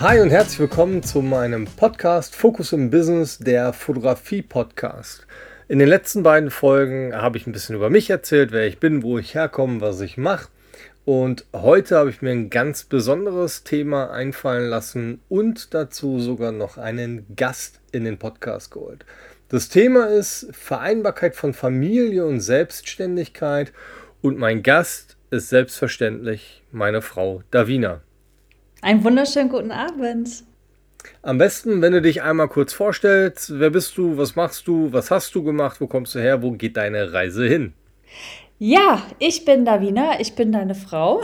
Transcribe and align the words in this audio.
Hi 0.00 0.20
und 0.20 0.30
herzlich 0.30 0.60
willkommen 0.60 1.02
zu 1.02 1.22
meinem 1.22 1.64
Podcast 1.64 2.36
Fokus 2.36 2.72
im 2.72 2.88
Business, 2.88 3.38
der 3.38 3.72
Fotografie-Podcast. 3.72 5.26
In 5.66 5.80
den 5.80 5.88
letzten 5.88 6.22
beiden 6.22 6.52
Folgen 6.52 7.16
habe 7.16 7.36
ich 7.36 7.48
ein 7.48 7.52
bisschen 7.52 7.74
über 7.74 7.90
mich 7.90 8.08
erzählt, 8.08 8.52
wer 8.52 8.68
ich 8.68 8.78
bin, 8.78 9.02
wo 9.02 9.18
ich 9.18 9.34
herkomme, 9.34 9.80
was 9.80 10.00
ich 10.00 10.16
mache. 10.16 10.50
Und 11.04 11.46
heute 11.52 11.96
habe 11.96 12.10
ich 12.10 12.22
mir 12.22 12.30
ein 12.30 12.48
ganz 12.48 12.84
besonderes 12.84 13.64
Thema 13.64 14.12
einfallen 14.12 14.70
lassen 14.70 15.20
und 15.28 15.74
dazu 15.74 16.20
sogar 16.20 16.52
noch 16.52 16.78
einen 16.78 17.26
Gast 17.34 17.80
in 17.90 18.04
den 18.04 18.18
Podcast 18.18 18.70
geholt. 18.70 19.04
Das 19.48 19.68
Thema 19.68 20.06
ist 20.06 20.46
Vereinbarkeit 20.52 21.34
von 21.34 21.54
Familie 21.54 22.24
und 22.24 22.38
Selbstständigkeit 22.38 23.72
und 24.22 24.38
mein 24.38 24.62
Gast 24.62 25.16
ist 25.32 25.48
selbstverständlich 25.48 26.62
meine 26.70 27.02
Frau 27.02 27.42
Davina. 27.50 28.00
Einen 28.80 29.02
wunderschönen 29.02 29.48
guten 29.48 29.72
Abend. 29.72 30.44
Am 31.22 31.38
besten, 31.38 31.82
wenn 31.82 31.92
du 31.92 32.00
dich 32.00 32.22
einmal 32.22 32.48
kurz 32.48 32.72
vorstellst, 32.72 33.58
wer 33.58 33.70
bist 33.70 33.98
du, 33.98 34.16
was 34.16 34.36
machst 34.36 34.68
du, 34.68 34.92
was 34.92 35.10
hast 35.10 35.34
du 35.34 35.42
gemacht, 35.42 35.80
wo 35.80 35.88
kommst 35.88 36.14
du 36.14 36.20
her, 36.20 36.42
wo 36.42 36.52
geht 36.52 36.76
deine 36.76 37.12
Reise 37.12 37.46
hin? 37.46 37.72
Ja, 38.60 39.02
ich 39.18 39.44
bin 39.44 39.64
Davina, 39.64 40.20
ich 40.20 40.34
bin 40.34 40.52
deine 40.52 40.76
Frau. 40.76 41.22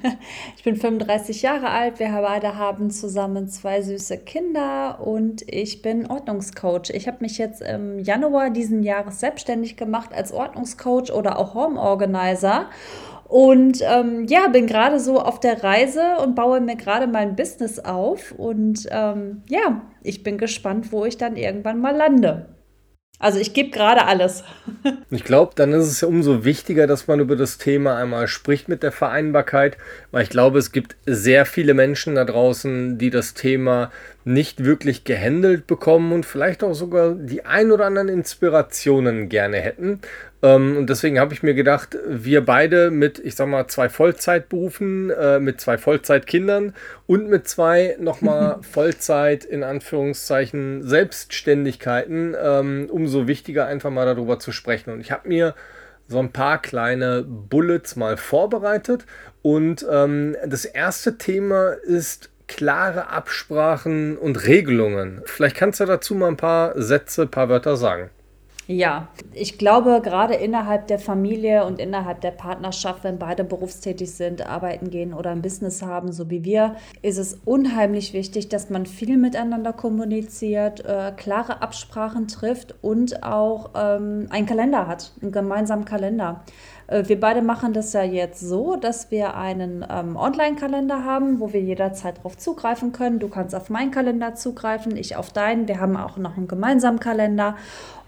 ich 0.56 0.62
bin 0.62 0.76
35 0.76 1.42
Jahre 1.42 1.70
alt, 1.70 1.98
wir 1.98 2.08
beide 2.08 2.56
haben 2.56 2.90
zusammen 2.90 3.48
zwei 3.48 3.82
süße 3.82 4.18
Kinder 4.18 5.00
und 5.00 5.42
ich 5.46 5.82
bin 5.82 6.06
Ordnungscoach. 6.06 6.90
Ich 6.90 7.08
habe 7.08 7.18
mich 7.20 7.38
jetzt 7.38 7.62
im 7.62 7.98
Januar 7.98 8.50
diesen 8.50 8.82
Jahres 8.84 9.18
selbstständig 9.18 9.76
gemacht 9.76 10.10
als 10.12 10.32
Ordnungscoach 10.32 11.12
oder 11.12 11.38
auch 11.38 11.54
Home 11.54 11.80
Organizer 11.80 12.68
und 13.32 13.78
ähm, 13.80 14.26
ja, 14.28 14.48
bin 14.48 14.66
gerade 14.66 15.00
so 15.00 15.18
auf 15.18 15.40
der 15.40 15.64
Reise 15.64 16.18
und 16.22 16.34
baue 16.34 16.60
mir 16.60 16.76
gerade 16.76 17.06
mein 17.06 17.34
Business 17.34 17.78
auf. 17.78 18.32
Und 18.32 18.86
ähm, 18.90 19.40
ja, 19.48 19.80
ich 20.02 20.22
bin 20.22 20.36
gespannt, 20.36 20.92
wo 20.92 21.06
ich 21.06 21.16
dann 21.16 21.36
irgendwann 21.36 21.80
mal 21.80 21.96
lande. 21.96 22.50
Also 23.18 23.38
ich 23.38 23.54
gebe 23.54 23.70
gerade 23.70 24.04
alles. 24.04 24.44
ich 25.10 25.24
glaube, 25.24 25.52
dann 25.54 25.72
ist 25.72 25.86
es 25.86 26.02
ja 26.02 26.08
umso 26.08 26.44
wichtiger, 26.44 26.86
dass 26.86 27.06
man 27.06 27.20
über 27.20 27.34
das 27.34 27.56
Thema 27.56 27.96
einmal 27.96 28.28
spricht 28.28 28.68
mit 28.68 28.82
der 28.82 28.92
Vereinbarkeit, 28.92 29.78
weil 30.10 30.24
ich 30.24 30.28
glaube, 30.28 30.58
es 30.58 30.70
gibt 30.70 30.96
sehr 31.06 31.46
viele 31.46 31.72
Menschen 31.72 32.16
da 32.16 32.26
draußen, 32.26 32.98
die 32.98 33.08
das 33.08 33.32
Thema 33.32 33.90
nicht 34.24 34.64
wirklich 34.64 35.04
gehandelt 35.04 35.66
bekommen 35.66 36.12
und 36.12 36.26
vielleicht 36.26 36.62
auch 36.62 36.74
sogar 36.74 37.14
die 37.14 37.46
ein 37.46 37.72
oder 37.72 37.86
anderen 37.86 38.08
Inspirationen 38.10 39.30
gerne 39.30 39.56
hätten. 39.56 40.02
Ähm, 40.42 40.76
und 40.76 40.90
deswegen 40.90 41.20
habe 41.20 41.32
ich 41.34 41.42
mir 41.42 41.54
gedacht, 41.54 41.96
wir 42.06 42.44
beide 42.44 42.90
mit, 42.90 43.18
ich 43.18 43.36
sag 43.36 43.48
mal, 43.48 43.68
zwei 43.68 43.88
Vollzeitberufen, 43.88 45.10
äh, 45.10 45.38
mit 45.38 45.60
zwei 45.60 45.78
Vollzeitkindern 45.78 46.74
und 47.06 47.28
mit 47.28 47.46
zwei 47.48 47.96
nochmal 48.00 48.58
Vollzeit 48.62 49.44
in 49.44 49.62
Anführungszeichen 49.62 50.82
Selbstständigkeiten, 50.82 52.34
ähm, 52.40 52.88
umso 52.90 53.28
wichtiger 53.28 53.66
einfach 53.66 53.90
mal 53.90 54.06
darüber 54.06 54.38
zu 54.38 54.52
sprechen. 54.52 54.90
Und 54.90 55.00
ich 55.00 55.12
habe 55.12 55.28
mir 55.28 55.54
so 56.08 56.18
ein 56.18 56.32
paar 56.32 56.60
kleine 56.60 57.22
Bullets 57.22 57.96
mal 57.96 58.16
vorbereitet. 58.16 59.06
Und 59.42 59.86
ähm, 59.90 60.36
das 60.44 60.64
erste 60.64 61.18
Thema 61.18 61.70
ist 61.72 62.30
klare 62.48 63.08
Absprachen 63.08 64.18
und 64.18 64.46
Regelungen. 64.46 65.22
Vielleicht 65.24 65.56
kannst 65.56 65.80
du 65.80 65.86
dazu 65.86 66.14
mal 66.14 66.28
ein 66.28 66.36
paar 66.36 66.80
Sätze, 66.80 67.22
ein 67.22 67.30
paar 67.30 67.48
Wörter 67.48 67.76
sagen. 67.76 68.10
Ja, 68.72 69.08
ich 69.34 69.58
glaube, 69.58 70.00
gerade 70.02 70.32
innerhalb 70.32 70.86
der 70.86 70.98
Familie 70.98 71.66
und 71.66 71.78
innerhalb 71.78 72.22
der 72.22 72.30
Partnerschaft, 72.30 73.04
wenn 73.04 73.18
beide 73.18 73.44
berufstätig 73.44 74.14
sind, 74.14 74.48
arbeiten 74.48 74.88
gehen 74.88 75.12
oder 75.12 75.28
ein 75.28 75.42
Business 75.42 75.82
haben, 75.82 76.10
so 76.10 76.30
wie 76.30 76.42
wir, 76.42 76.76
ist 77.02 77.18
es 77.18 77.38
unheimlich 77.44 78.14
wichtig, 78.14 78.48
dass 78.48 78.70
man 78.70 78.86
viel 78.86 79.18
miteinander 79.18 79.74
kommuniziert, 79.74 80.86
äh, 80.86 81.12
klare 81.14 81.60
Absprachen 81.60 82.28
trifft 82.28 82.74
und 82.80 83.22
auch 83.22 83.72
ähm, 83.74 84.28
einen 84.30 84.46
Kalender 84.46 84.86
hat, 84.86 85.12
einen 85.20 85.32
gemeinsamen 85.32 85.84
Kalender. 85.84 86.42
Äh, 86.92 87.08
wir 87.08 87.18
beide 87.18 87.42
machen 87.42 87.72
das 87.72 87.92
ja 87.92 88.02
jetzt 88.02 88.40
so, 88.40 88.76
dass 88.76 89.10
wir 89.10 89.34
einen 89.34 89.84
ähm, 89.88 90.16
Online-Kalender 90.16 91.04
haben, 91.04 91.40
wo 91.40 91.52
wir 91.52 91.60
jederzeit 91.60 92.18
darauf 92.18 92.36
zugreifen 92.36 92.92
können. 92.92 93.18
Du 93.18 93.28
kannst 93.28 93.54
auf 93.54 93.70
meinen 93.70 93.90
Kalender 93.90 94.34
zugreifen, 94.34 94.96
ich 94.96 95.16
auf 95.16 95.30
deinen. 95.30 95.68
Wir 95.68 95.80
haben 95.80 95.96
auch 95.96 96.16
noch 96.16 96.36
einen 96.36 96.48
gemeinsamen 96.48 97.00
Kalender. 97.00 97.56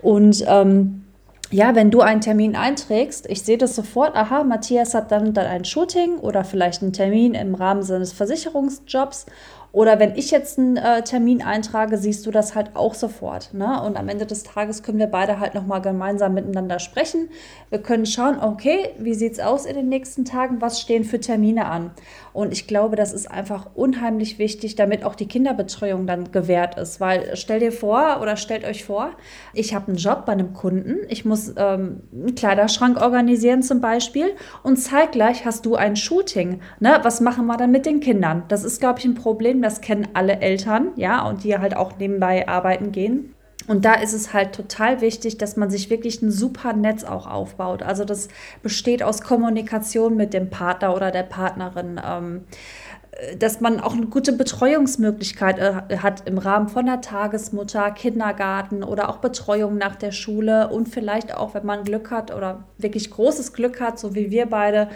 Und 0.03 0.44
ähm, 0.47 1.05
ja, 1.50 1.75
wenn 1.75 1.91
du 1.91 2.00
einen 2.00 2.21
Termin 2.21 2.56
einträgst, 2.56 3.28
ich 3.31 3.43
sehe 3.43 3.59
das 3.59 3.77
sofort, 3.77 4.17
aha, 4.17 4.44
Matthias 4.44 4.94
hat 4.94 5.12
dann, 5.12 5.34
dann 5.34 5.47
ein 5.47 5.65
Shooting 5.65 6.19
oder 6.19 6.44
vielleicht 6.44 6.83
einen 6.83 6.93
Termin 6.93 7.34
im 7.34 7.55
Rahmen 7.55 7.83
seines 7.83 8.12
Versicherungsjobs 8.12 9.27
oder 9.75 9.99
wenn 9.99 10.15
ich 10.15 10.31
jetzt 10.31 10.57
einen 10.57 10.77
äh, 10.77 11.03
Termin 11.03 11.43
eintrage, 11.43 11.99
siehst 11.99 12.25
du 12.27 12.31
das 12.31 12.55
halt 12.55 12.71
auch 12.75 12.95
sofort. 12.95 13.53
Ne? 13.55 13.83
Und 13.83 13.97
am 13.97 14.09
Ende 14.09 14.25
des 14.25 14.45
Tages 14.45 14.85
können 14.85 15.01
wir 15.01 15.09
beide 15.09 15.41
halt 15.41 15.55
nochmal 15.55 15.83
gemeinsam 15.83 16.33
miteinander 16.33 16.79
sprechen. 16.79 17.29
Wir 17.71 17.81
können 17.81 18.07
schauen, 18.07 18.39
okay, 18.41 18.91
wie 19.01 19.15
sieht 19.15 19.33
es 19.33 19.41
aus 19.41 19.67
in 19.67 19.75
den 19.75 19.89
nächsten 19.89 20.25
Tagen? 20.25 20.61
Was 20.61 20.81
stehen 20.81 21.03
für 21.03 21.19
Termine 21.19 21.65
an? 21.65 21.91
Und 22.33 22.53
ich 22.53 22.69
glaube, 22.69 22.95
das 22.95 23.12
ist 23.12 23.29
einfach 23.29 23.71
unheimlich 23.75 24.39
wichtig, 24.39 24.77
damit 24.77 25.03
auch 25.03 25.17
die 25.17 25.27
Kinderbetreuung 25.27 26.06
dann 26.06 26.31
gewährt 26.31 26.79
ist. 26.79 27.01
Weil 27.01 27.31
stell 27.35 27.59
dir 27.59 27.73
vor 27.73 28.21
oder 28.23 28.37
stellt 28.37 28.65
euch 28.65 28.85
vor, 28.85 29.11
ich 29.55 29.75
habe 29.75 29.89
einen 29.89 29.97
Job 29.97 30.25
bei 30.25 30.33
einem 30.33 30.53
Kunden, 30.53 30.99
ich 31.09 31.25
muss 31.25 31.53
ähm, 31.56 32.03
einen 32.12 32.37
Kleiderschrank 32.37 33.01
organisieren 33.01 33.65
zum 33.65 33.81
Beispiel 33.81 34.37
und 34.62 34.77
zeitgleich 34.77 35.45
hast 35.45 35.67
du 35.67 35.75
ein 35.75 35.97
Shooting. 35.97 36.61
Ne? 36.79 37.01
Was 37.03 37.21
machen 37.21 37.47
wir 37.47 37.56
dann 37.56 37.73
mit 37.73 37.87
den 37.87 37.99
Kindern? 37.99 38.45
Das 38.47 38.62
ist, 38.62 38.79
glaube 38.79 39.01
ich, 39.01 39.05
ein 39.05 39.15
Problem 39.15 39.63
das 39.64 39.80
kennen 39.80 40.08
alle 40.14 40.41
Eltern, 40.41 40.92
ja, 40.97 41.26
und 41.26 41.42
die 41.42 41.58
halt 41.58 41.76
auch 41.76 41.98
nebenbei 41.98 42.47
arbeiten 42.47 42.92
gehen. 42.92 43.34
Und 43.66 43.86
da 43.86 43.94
ist 43.94 44.12
es 44.12 44.34
halt 44.34 44.52
total 44.54 45.00
wichtig, 45.00 45.38
dass 45.38 45.56
man 45.56 45.70
sich 45.70 45.88
wirklich 45.88 46.20
ein 46.20 46.30
super 46.30 46.75
Netz 46.75 47.02
auch 47.02 47.26
aufbaut. 47.26 47.82
Also 47.82 48.04
das 48.04 48.28
besteht 48.62 49.02
aus 49.02 49.22
Kommunikation 49.22 50.16
mit 50.16 50.34
dem 50.34 50.50
Partner 50.50 50.94
oder 50.94 51.10
der 51.10 51.22
Partnerin. 51.22 51.98
Ähm, 52.06 52.44
dass 53.38 53.60
man 53.60 53.80
auch 53.80 53.94
eine 53.94 54.06
gute 54.06 54.32
Betreuungsmöglichkeit 54.32 55.58
äh, 55.58 55.98
hat 55.98 56.26
im 56.26 56.38
Rahmen 56.38 56.69
von 56.69 56.86
der 56.86 57.00
Tagesmutter, 57.00 57.91
Kindergarten 57.92 58.82
oder 58.82 59.08
auch 59.08 59.19
Betreuung 59.19 59.78
nach 59.78 59.96
der 59.96 60.12
Schule 60.12 60.69
und 60.69 60.88
vielleicht 60.88 61.34
auch, 61.34 61.54
wenn 61.54 61.64
man 61.64 61.84
Glück 61.84 62.10
hat 62.10 62.34
oder 62.34 62.64
wirklich 62.76 63.10
großes 63.10 63.52
Glück 63.52 63.81
hat, 63.81 63.98
so 63.98 64.14
wie 64.14 64.31
wir 64.31 64.46
beide, 64.46 64.88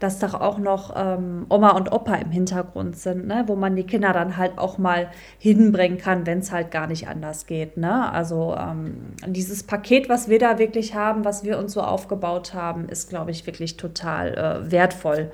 dass 0.00 0.18
doch 0.18 0.34
auch 0.34 0.58
noch 0.58 0.94
ähm, 0.96 1.46
Oma 1.48 1.70
und 1.70 1.92
Opa 1.92 2.14
im 2.16 2.30
Hintergrund 2.30 2.96
sind, 2.96 3.26
ne? 3.26 3.44
wo 3.46 3.56
man 3.56 3.76
die 3.76 3.84
Kinder 3.84 4.12
dann 4.12 4.36
halt 4.36 4.58
auch 4.58 4.78
mal 4.78 5.08
hinbringen 5.38 5.98
kann, 5.98 6.26
wenn 6.26 6.38
es 6.38 6.52
halt 6.52 6.70
gar 6.70 6.86
nicht 6.86 7.08
anders 7.08 7.46
geht. 7.46 7.76
Ne? 7.76 8.12
Also 8.12 8.56
ähm, 8.58 9.14
dieses 9.26 9.62
Paket, 9.62 10.08
was 10.08 10.28
wir 10.28 10.38
da 10.38 10.58
wirklich 10.58 10.94
haben, 10.94 11.24
was 11.24 11.44
wir 11.44 11.58
uns 11.58 11.72
so 11.72 11.80
aufgebaut 11.80 12.54
haben, 12.54 12.88
ist, 12.88 13.08
glaube 13.08 13.30
ich, 13.30 13.46
wirklich 13.46 13.76
total 13.76 14.34
äh, 14.34 14.70
wertvoll. 14.70 15.30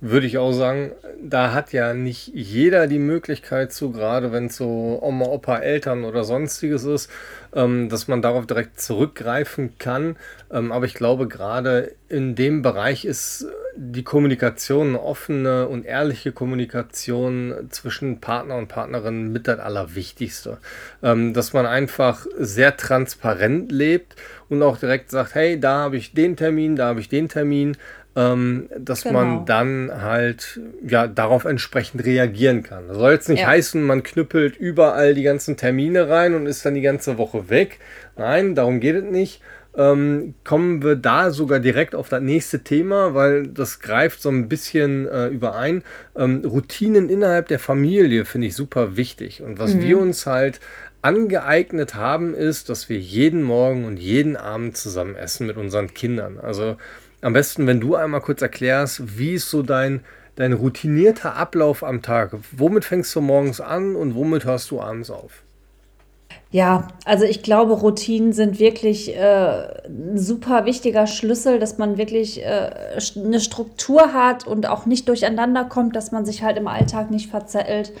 Würde 0.00 0.26
ich 0.28 0.38
auch 0.38 0.52
sagen, 0.52 0.92
da 1.20 1.52
hat 1.52 1.72
ja 1.72 1.92
nicht 1.92 2.30
jeder 2.32 2.86
die 2.86 3.00
Möglichkeit 3.00 3.72
zu, 3.72 3.90
gerade 3.90 4.30
wenn 4.30 4.46
es 4.46 4.56
so 4.56 5.00
Oma, 5.02 5.26
Opa, 5.26 5.58
Eltern 5.58 6.04
oder 6.04 6.22
sonstiges 6.22 6.84
ist, 6.84 7.10
ähm, 7.52 7.88
dass 7.88 8.06
man 8.06 8.22
darauf 8.22 8.46
direkt 8.46 8.80
zurückgreifen 8.80 9.76
kann. 9.78 10.16
Ähm, 10.52 10.70
aber 10.70 10.86
ich 10.86 10.94
glaube, 10.94 11.26
gerade 11.26 11.96
in 12.08 12.36
dem 12.36 12.62
Bereich 12.62 13.04
ist 13.04 13.46
die 13.76 14.04
Kommunikation, 14.04 14.88
eine 14.88 15.02
offene 15.02 15.66
und 15.66 15.84
ehrliche 15.84 16.30
Kommunikation 16.30 17.68
zwischen 17.70 18.20
Partner 18.20 18.56
und 18.56 18.68
Partnerin 18.68 19.32
mit 19.32 19.48
das 19.48 19.58
Allerwichtigste. 19.58 20.58
Ähm, 21.02 21.34
dass 21.34 21.52
man 21.52 21.66
einfach 21.66 22.24
sehr 22.38 22.76
transparent 22.76 23.72
lebt 23.72 24.14
und 24.48 24.62
auch 24.62 24.78
direkt 24.78 25.10
sagt, 25.10 25.34
hey, 25.34 25.58
da 25.58 25.78
habe 25.78 25.96
ich 25.96 26.12
den 26.12 26.36
Termin, 26.36 26.76
da 26.76 26.86
habe 26.86 27.00
ich 27.00 27.08
den 27.08 27.28
Termin 27.28 27.76
ähm, 28.18 28.68
dass 28.76 29.04
genau. 29.04 29.20
man 29.20 29.46
dann 29.46 30.02
halt 30.02 30.60
ja 30.84 31.06
darauf 31.06 31.44
entsprechend 31.44 32.04
reagieren 32.04 32.64
kann. 32.64 32.88
Das 32.88 32.96
soll 32.96 33.12
jetzt 33.12 33.28
nicht 33.28 33.42
ja. 33.42 33.46
heißen, 33.46 33.80
man 33.80 34.02
knüppelt 34.02 34.56
überall 34.56 35.14
die 35.14 35.22
ganzen 35.22 35.56
Termine 35.56 36.08
rein 36.08 36.34
und 36.34 36.46
ist 36.46 36.66
dann 36.66 36.74
die 36.74 36.80
ganze 36.80 37.16
Woche 37.16 37.48
weg. 37.48 37.78
Nein, 38.16 38.56
darum 38.56 38.80
geht 38.80 38.96
es 38.96 39.04
nicht. 39.04 39.40
Ähm, 39.76 40.34
kommen 40.42 40.82
wir 40.82 40.96
da 40.96 41.30
sogar 41.30 41.60
direkt 41.60 41.94
auf 41.94 42.08
das 42.08 42.20
nächste 42.20 42.64
Thema, 42.64 43.14
weil 43.14 43.46
das 43.46 43.78
greift 43.78 44.20
so 44.20 44.30
ein 44.30 44.48
bisschen 44.48 45.06
äh, 45.06 45.28
überein. 45.28 45.84
Ähm, 46.16 46.42
Routinen 46.44 47.10
innerhalb 47.10 47.46
der 47.46 47.60
Familie 47.60 48.24
finde 48.24 48.48
ich 48.48 48.56
super 48.56 48.96
wichtig. 48.96 49.42
Und 49.42 49.60
was 49.60 49.74
mhm. 49.74 49.82
wir 49.82 49.98
uns 49.98 50.26
halt 50.26 50.58
angeeignet 51.02 51.94
haben, 51.94 52.34
ist, 52.34 52.68
dass 52.68 52.88
wir 52.88 52.98
jeden 52.98 53.44
Morgen 53.44 53.84
und 53.84 53.98
jeden 53.98 54.36
Abend 54.36 54.76
zusammen 54.76 55.14
essen 55.14 55.46
mit 55.46 55.56
unseren 55.56 55.94
Kindern. 55.94 56.40
Also 56.40 56.76
am 57.20 57.32
besten, 57.32 57.66
wenn 57.66 57.80
du 57.80 57.94
einmal 57.94 58.20
kurz 58.20 58.42
erklärst, 58.42 59.18
wie 59.18 59.34
ist 59.34 59.50
so 59.50 59.62
dein, 59.62 60.04
dein 60.36 60.52
routinierter 60.52 61.36
Ablauf 61.36 61.82
am 61.82 62.02
Tag? 62.02 62.32
Womit 62.52 62.84
fängst 62.84 63.14
du 63.14 63.20
morgens 63.20 63.60
an 63.60 63.96
und 63.96 64.14
womit 64.14 64.44
hörst 64.44 64.70
du 64.70 64.80
abends 64.80 65.10
auf? 65.10 65.42
Ja, 66.50 66.88
also 67.04 67.24
ich 67.24 67.42
glaube, 67.42 67.74
Routinen 67.74 68.32
sind 68.32 68.58
wirklich 68.58 69.14
äh, 69.14 69.68
ein 69.86 70.16
super 70.16 70.64
wichtiger 70.64 71.06
Schlüssel, 71.06 71.58
dass 71.58 71.76
man 71.76 71.98
wirklich 71.98 72.42
äh, 72.42 72.70
eine 73.16 73.40
Struktur 73.40 74.14
hat 74.14 74.46
und 74.46 74.66
auch 74.66 74.86
nicht 74.86 75.08
durcheinander 75.08 75.64
kommt, 75.64 75.94
dass 75.94 76.10
man 76.10 76.24
sich 76.24 76.42
halt 76.42 76.56
im 76.56 76.66
Alltag 76.66 77.10
nicht 77.10 77.28
verzettelt. 77.28 77.92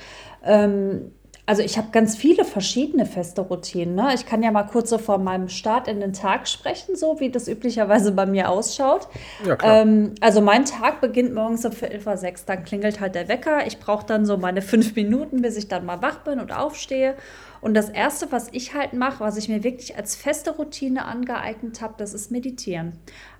Ähm, 0.44 1.12
also 1.48 1.62
ich 1.62 1.78
habe 1.78 1.88
ganz 1.92 2.14
viele 2.14 2.44
verschiedene 2.44 3.06
feste 3.06 3.40
Routinen. 3.40 3.94
Ne? 3.94 4.12
Ich 4.14 4.26
kann 4.26 4.42
ja 4.42 4.50
mal 4.50 4.64
kurz 4.64 4.90
so 4.90 4.98
vor 4.98 5.16
meinem 5.16 5.48
Start 5.48 5.88
in 5.88 5.98
den 5.98 6.12
Tag 6.12 6.46
sprechen, 6.46 6.94
so 6.94 7.20
wie 7.20 7.30
das 7.30 7.48
üblicherweise 7.48 8.12
bei 8.12 8.26
mir 8.26 8.50
ausschaut. 8.50 9.08
Ja, 9.46 9.56
ähm, 9.62 10.14
also 10.20 10.42
mein 10.42 10.66
Tag 10.66 11.00
beginnt 11.00 11.32
morgens 11.32 11.64
um 11.64 11.72
Viertel 11.72 12.00
vor 12.00 12.18
sechs, 12.18 12.44
dann 12.44 12.64
klingelt 12.64 13.00
halt 13.00 13.14
der 13.14 13.28
Wecker. 13.28 13.66
Ich 13.66 13.78
brauche 13.78 14.04
dann 14.04 14.26
so 14.26 14.36
meine 14.36 14.60
fünf 14.60 14.94
Minuten, 14.94 15.40
bis 15.40 15.56
ich 15.56 15.68
dann 15.68 15.86
mal 15.86 16.02
wach 16.02 16.18
bin 16.18 16.38
und 16.38 16.52
aufstehe. 16.52 17.14
Und 17.62 17.72
das 17.72 17.88
Erste, 17.88 18.30
was 18.30 18.48
ich 18.52 18.74
halt 18.74 18.92
mache, 18.92 19.20
was 19.20 19.38
ich 19.38 19.48
mir 19.48 19.64
wirklich 19.64 19.96
als 19.96 20.14
feste 20.14 20.50
Routine 20.50 21.06
angeeignet 21.06 21.80
habe, 21.80 21.94
das 21.96 22.12
ist 22.12 22.30
Meditieren. 22.30 22.92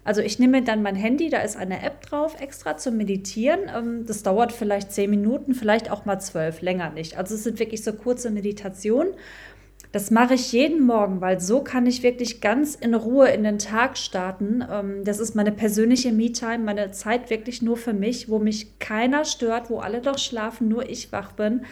Also 0.09 0.23
ich 0.23 0.39
nehme 0.39 0.63
dann 0.63 0.81
mein 0.81 0.97
Handy, 0.97 1.29
da 1.29 1.41
ist 1.41 1.59
eine 1.59 1.83
App 1.83 2.01
drauf, 2.01 2.41
extra 2.41 2.79
zum 2.79 2.97
Meditieren. 2.97 3.71
Ähm, 3.77 4.07
das 4.07 4.23
dauert 4.23 4.53
vielleicht 4.53 4.91
zehn 4.91 5.11
Minuten, 5.11 5.53
vielleicht 5.53 5.91
auch 5.91 6.07
mal 6.07 6.19
zwölf, 6.19 6.63
länger 6.63 6.89
nicht. 6.89 7.19
Also 7.19 7.35
es 7.35 7.45
sind 7.45 7.59
wirklich 7.59 7.85
so 7.85 7.93
kurze 7.93 8.31
Meditationen. 8.31 9.13
Das 9.93 10.11
mache 10.11 10.33
ich 10.33 10.51
jeden 10.51 10.81
Morgen, 10.87 11.21
weil 11.21 11.41
so 11.41 11.63
kann 11.63 11.85
ich 11.85 12.03
wirklich 12.03 12.41
ganz 12.41 12.75
in 12.75 12.95
Ruhe 12.95 13.29
in 13.29 13.45
den 13.45 13.59
Tag 13.59 13.99
starten. 13.99 14.65
Ähm, 14.73 15.05
das 15.05 15.19
ist 15.19 15.35
meine 15.35 15.53
persönliche 15.53 16.11
Me-Time, 16.11 16.61
meine 16.61 16.91
Zeit 16.93 17.29
wirklich 17.29 17.61
nur 17.61 17.77
für 17.77 17.93
mich, 17.93 18.31
wo 18.31 18.39
mich 18.39 18.79
keiner 18.79 19.27
stört, 19.27 19.69
wo 19.69 19.81
alle 19.81 20.01
doch 20.01 20.17
schlafen, 20.17 20.69
nur 20.69 20.89
ich 20.89 21.13
wach 21.13 21.33
bin. 21.33 21.67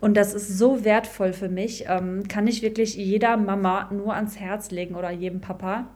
Und 0.00 0.16
das 0.16 0.32
ist 0.32 0.58
so 0.58 0.84
wertvoll 0.84 1.32
für 1.32 1.48
mich. 1.48 1.86
Ähm, 1.88 2.28
kann 2.28 2.46
ich 2.46 2.62
wirklich 2.62 2.94
jeder 2.94 3.36
Mama 3.36 3.90
nur 3.92 4.14
ans 4.14 4.38
Herz 4.38 4.70
legen 4.70 4.94
oder 4.94 5.10
jedem 5.10 5.40
Papa. 5.40 5.88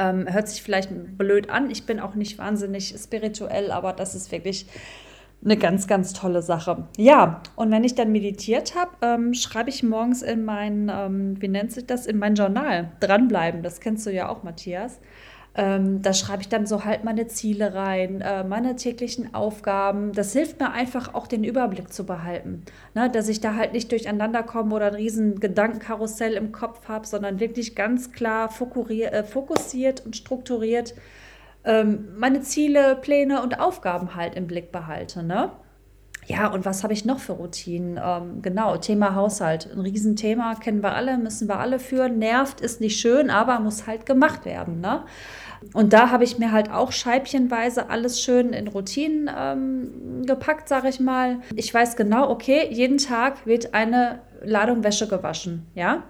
Ähm, 0.00 0.26
hört 0.32 0.48
sich 0.48 0.62
vielleicht 0.62 0.90
blöd 1.18 1.50
an. 1.50 1.70
Ich 1.70 1.84
bin 1.84 2.00
auch 2.00 2.14
nicht 2.14 2.38
wahnsinnig 2.38 2.94
spirituell, 2.98 3.70
aber 3.70 3.92
das 3.92 4.14
ist 4.14 4.32
wirklich 4.32 4.66
eine 5.44 5.56
ganz, 5.56 5.86
ganz 5.86 6.12
tolle 6.12 6.42
Sache. 6.42 6.88
Ja, 6.96 7.42
und 7.56 7.70
wenn 7.70 7.84
ich 7.84 7.94
dann 7.94 8.12
meditiert 8.12 8.74
habe, 8.74 8.90
ähm, 9.02 9.34
schreibe 9.34 9.70
ich 9.70 9.82
morgens 9.82 10.22
in 10.22 10.44
mein, 10.44 10.90
ähm, 10.94 11.40
wie 11.40 11.48
nennt 11.48 11.72
sich 11.72 11.86
das, 11.86 12.06
in 12.06 12.18
mein 12.18 12.34
Journal. 12.34 12.92
Dranbleiben, 13.00 13.62
das 13.62 13.80
kennst 13.80 14.06
du 14.06 14.10
ja 14.10 14.28
auch, 14.28 14.42
Matthias. 14.42 15.00
Ähm, 15.56 16.00
da 16.00 16.14
schreibe 16.14 16.42
ich 16.42 16.48
dann 16.48 16.64
so 16.66 16.84
halt 16.84 17.02
meine 17.02 17.26
Ziele 17.26 17.74
rein, 17.74 18.20
äh, 18.20 18.44
meine 18.44 18.76
täglichen 18.76 19.34
Aufgaben. 19.34 20.12
Das 20.12 20.32
hilft 20.32 20.60
mir 20.60 20.70
einfach 20.72 21.14
auch 21.14 21.26
den 21.26 21.42
Überblick 21.42 21.92
zu 21.92 22.06
behalten. 22.06 22.62
Ne? 22.94 23.10
Dass 23.10 23.28
ich 23.28 23.40
da 23.40 23.56
halt 23.56 23.72
nicht 23.72 23.90
durcheinander 23.90 24.44
komme 24.44 24.74
oder 24.76 24.86
ein 24.86 24.94
riesen 24.94 25.40
Gedankenkarussell 25.40 26.34
im 26.34 26.52
Kopf 26.52 26.86
habe, 26.88 27.06
sondern 27.06 27.40
wirklich 27.40 27.74
ganz 27.74 28.12
klar 28.12 28.48
äh, 28.48 29.24
fokussiert 29.24 30.06
und 30.06 30.16
strukturiert 30.16 30.94
ähm, 31.64 32.08
meine 32.16 32.40
Ziele, 32.40 32.96
Pläne 32.96 33.42
und 33.42 33.60
Aufgaben 33.60 34.14
halt 34.14 34.34
im 34.34 34.46
Blick 34.46 34.72
behalte. 34.72 35.22
Ne? 35.22 35.50
Ja, 36.26 36.48
und 36.48 36.64
was 36.64 36.82
habe 36.82 36.92
ich 36.92 37.04
noch 37.04 37.18
für 37.18 37.32
Routinen? 37.32 37.98
Ähm, 38.02 38.42
genau, 38.42 38.76
Thema 38.76 39.14
Haushalt. 39.14 39.68
Ein 39.72 39.80
Riesenthema, 39.80 40.54
kennen 40.54 40.82
wir 40.82 40.94
alle, 40.94 41.18
müssen 41.18 41.48
wir 41.48 41.58
alle 41.58 41.78
führen. 41.78 42.18
Nervt, 42.18 42.60
ist 42.60 42.80
nicht 42.80 43.00
schön, 43.00 43.30
aber 43.30 43.58
muss 43.60 43.86
halt 43.86 44.06
gemacht 44.06 44.44
werden. 44.44 44.80
Ne? 44.80 45.04
Und 45.74 45.92
da 45.92 46.10
habe 46.10 46.24
ich 46.24 46.38
mir 46.38 46.52
halt 46.52 46.70
auch 46.70 46.92
scheibchenweise 46.92 47.90
alles 47.90 48.22
schön 48.22 48.52
in 48.52 48.68
Routinen 48.68 49.30
ähm, 49.36 50.24
gepackt, 50.24 50.68
sage 50.68 50.88
ich 50.88 51.00
mal. 51.00 51.40
Ich 51.54 51.72
weiß 51.72 51.96
genau, 51.96 52.30
okay, 52.30 52.68
jeden 52.70 52.98
Tag 52.98 53.46
wird 53.46 53.74
eine 53.74 54.20
Ladung 54.42 54.84
Wäsche 54.84 55.06
gewaschen. 55.06 55.66
Ja, 55.74 56.04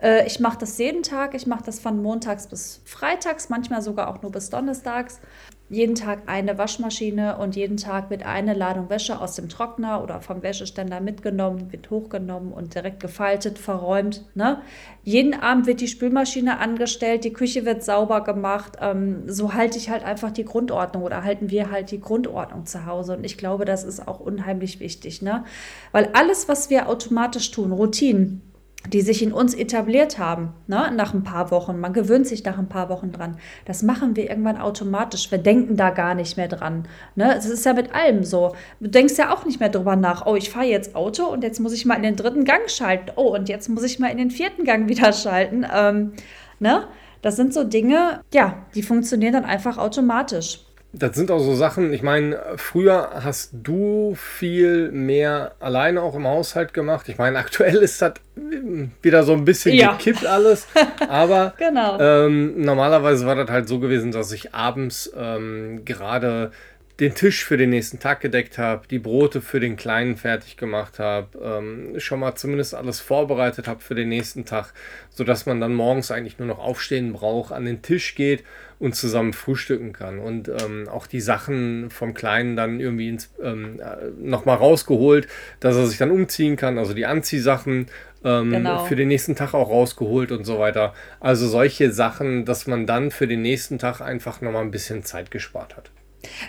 äh, 0.00 0.26
ich 0.26 0.40
mache 0.40 0.58
das 0.58 0.78
jeden 0.78 1.02
Tag. 1.02 1.34
Ich 1.34 1.46
mache 1.46 1.64
das 1.64 1.78
von 1.78 2.02
montags 2.02 2.48
bis 2.48 2.80
freitags, 2.84 3.48
manchmal 3.48 3.82
sogar 3.82 4.08
auch 4.08 4.22
nur 4.22 4.32
bis 4.32 4.50
donnerstags 4.50 5.20
jeden 5.68 5.96
Tag 5.96 6.22
eine 6.26 6.58
Waschmaschine 6.58 7.38
und 7.38 7.56
jeden 7.56 7.76
Tag 7.76 8.08
wird 8.08 8.24
eine 8.24 8.54
Ladung 8.54 8.88
Wäsche 8.88 9.20
aus 9.20 9.34
dem 9.34 9.48
Trockner 9.48 10.00
oder 10.00 10.20
vom 10.20 10.42
Wäscheständer 10.42 11.00
mitgenommen, 11.00 11.72
wird 11.72 11.90
hochgenommen 11.90 12.52
und 12.52 12.76
direkt 12.76 13.00
gefaltet, 13.00 13.58
verräumt. 13.58 14.24
Ne? 14.34 14.60
Jeden 15.02 15.34
Abend 15.34 15.66
wird 15.66 15.80
die 15.80 15.88
Spülmaschine 15.88 16.60
angestellt, 16.60 17.24
die 17.24 17.32
Küche 17.32 17.64
wird 17.64 17.82
sauber 17.82 18.22
gemacht. 18.22 18.76
Ähm, 18.80 19.24
so 19.26 19.54
halte 19.54 19.76
ich 19.76 19.90
halt 19.90 20.04
einfach 20.04 20.30
die 20.30 20.44
Grundordnung 20.44 21.02
oder 21.02 21.24
halten 21.24 21.50
wir 21.50 21.70
halt 21.72 21.90
die 21.90 22.00
Grundordnung 22.00 22.66
zu 22.66 22.86
Hause. 22.86 23.16
Und 23.16 23.24
ich 23.24 23.36
glaube, 23.36 23.64
das 23.64 23.82
ist 23.82 24.06
auch 24.06 24.20
unheimlich 24.20 24.78
wichtig, 24.78 25.20
ne? 25.20 25.44
weil 25.90 26.10
alles, 26.12 26.48
was 26.48 26.70
wir 26.70 26.88
automatisch 26.88 27.50
tun, 27.50 27.72
Routinen, 27.72 28.45
die 28.92 29.00
sich 29.00 29.22
in 29.22 29.32
uns 29.32 29.54
etabliert 29.54 30.18
haben, 30.18 30.54
ne, 30.66 30.92
nach 30.94 31.14
ein 31.14 31.24
paar 31.24 31.50
Wochen. 31.50 31.78
Man 31.80 31.92
gewöhnt 31.92 32.26
sich 32.26 32.44
nach 32.44 32.58
ein 32.58 32.68
paar 32.68 32.88
Wochen 32.88 33.12
dran. 33.12 33.36
Das 33.64 33.82
machen 33.82 34.16
wir 34.16 34.28
irgendwann 34.28 34.58
automatisch. 34.58 35.30
Wir 35.30 35.38
denken 35.38 35.76
da 35.76 35.90
gar 35.90 36.14
nicht 36.14 36.36
mehr 36.36 36.48
dran. 36.48 36.86
Ne? 37.14 37.34
Es 37.36 37.46
ist 37.46 37.64
ja 37.64 37.72
mit 37.72 37.94
allem 37.94 38.24
so. 38.24 38.54
Du 38.80 38.88
denkst 38.88 39.16
ja 39.16 39.34
auch 39.34 39.44
nicht 39.44 39.60
mehr 39.60 39.68
drüber 39.68 39.96
nach, 39.96 40.26
oh, 40.26 40.36
ich 40.36 40.50
fahre 40.50 40.66
jetzt 40.66 40.94
Auto 40.94 41.24
und 41.26 41.42
jetzt 41.42 41.60
muss 41.60 41.72
ich 41.72 41.86
mal 41.86 41.94
in 41.94 42.02
den 42.02 42.16
dritten 42.16 42.44
Gang 42.44 42.70
schalten. 42.70 43.10
Oh, 43.16 43.34
und 43.34 43.48
jetzt 43.48 43.68
muss 43.68 43.84
ich 43.84 43.98
mal 43.98 44.10
in 44.10 44.18
den 44.18 44.30
vierten 44.30 44.64
Gang 44.64 44.88
wieder 44.88 45.12
schalten. 45.12 45.66
Ähm, 45.72 46.12
ne? 46.58 46.86
Das 47.22 47.36
sind 47.36 47.52
so 47.52 47.64
Dinge, 47.64 48.20
ja, 48.32 48.66
die 48.74 48.82
funktionieren 48.82 49.32
dann 49.32 49.44
einfach 49.44 49.78
automatisch. 49.78 50.60
Das 50.92 51.14
sind 51.14 51.30
auch 51.30 51.40
so 51.40 51.54
Sachen, 51.54 51.92
ich 51.92 52.02
meine, 52.02 52.40
früher 52.56 53.10
hast 53.22 53.50
du 53.52 54.14
viel 54.16 54.90
mehr 54.92 55.52
alleine 55.60 56.00
auch 56.00 56.14
im 56.14 56.26
Haushalt 56.26 56.72
gemacht. 56.72 57.08
Ich 57.08 57.18
meine, 57.18 57.38
aktuell 57.46 57.76
ist 57.76 58.00
das 58.00 58.14
wieder 59.02 59.22
so 59.24 59.32
ein 59.32 59.44
bisschen 59.44 59.74
ja. 59.74 59.92
gekippt 59.92 60.24
alles. 60.24 60.66
Aber 61.08 61.54
genau. 61.58 61.98
ähm, 62.00 62.60
normalerweise 62.60 63.26
war 63.26 63.34
das 63.34 63.50
halt 63.50 63.68
so 63.68 63.78
gewesen, 63.78 64.12
dass 64.12 64.32
ich 64.32 64.54
abends 64.54 65.12
ähm, 65.16 65.84
gerade 65.84 66.50
den 67.00 67.14
Tisch 67.14 67.44
für 67.44 67.58
den 67.58 67.70
nächsten 67.70 67.98
Tag 67.98 68.20
gedeckt 68.20 68.56
habe, 68.56 68.86
die 68.88 68.98
Brote 68.98 69.42
für 69.42 69.60
den 69.60 69.76
Kleinen 69.76 70.16
fertig 70.16 70.56
gemacht 70.56 70.98
habe, 70.98 71.28
ähm, 71.42 72.00
schon 72.00 72.20
mal 72.20 72.34
zumindest 72.36 72.74
alles 72.74 73.00
vorbereitet 73.00 73.68
habe 73.68 73.80
für 73.80 73.94
den 73.94 74.08
nächsten 74.08 74.46
Tag, 74.46 74.72
sodass 75.10 75.44
man 75.44 75.60
dann 75.60 75.74
morgens 75.74 76.10
eigentlich 76.10 76.38
nur 76.38 76.48
noch 76.48 76.58
aufstehen 76.58 77.12
braucht, 77.12 77.52
an 77.52 77.66
den 77.66 77.82
Tisch 77.82 78.14
geht 78.14 78.44
und 78.78 78.94
zusammen 78.94 79.34
frühstücken 79.34 79.92
kann. 79.92 80.18
Und 80.18 80.48
ähm, 80.48 80.88
auch 80.88 81.06
die 81.06 81.20
Sachen 81.20 81.90
vom 81.90 82.14
Kleinen 82.14 82.56
dann 82.56 82.80
irgendwie 82.80 83.10
ins, 83.10 83.30
ähm, 83.42 83.78
äh, 83.78 84.08
nochmal 84.18 84.56
rausgeholt, 84.56 85.28
dass 85.60 85.76
er 85.76 85.86
sich 85.86 85.98
dann 85.98 86.10
umziehen 86.10 86.56
kann, 86.56 86.78
also 86.78 86.94
die 86.94 87.04
Anziehsachen 87.04 87.88
ähm, 88.24 88.50
genau. 88.50 88.84
für 88.86 88.96
den 88.96 89.08
nächsten 89.08 89.36
Tag 89.36 89.52
auch 89.52 89.68
rausgeholt 89.68 90.32
und 90.32 90.44
so 90.44 90.58
weiter. 90.58 90.94
Also 91.20 91.46
solche 91.46 91.92
Sachen, 91.92 92.46
dass 92.46 92.66
man 92.66 92.86
dann 92.86 93.10
für 93.10 93.26
den 93.26 93.42
nächsten 93.42 93.78
Tag 93.78 94.00
einfach 94.00 94.40
nochmal 94.40 94.62
ein 94.62 94.70
bisschen 94.70 95.04
Zeit 95.04 95.30
gespart 95.30 95.76
hat. 95.76 95.90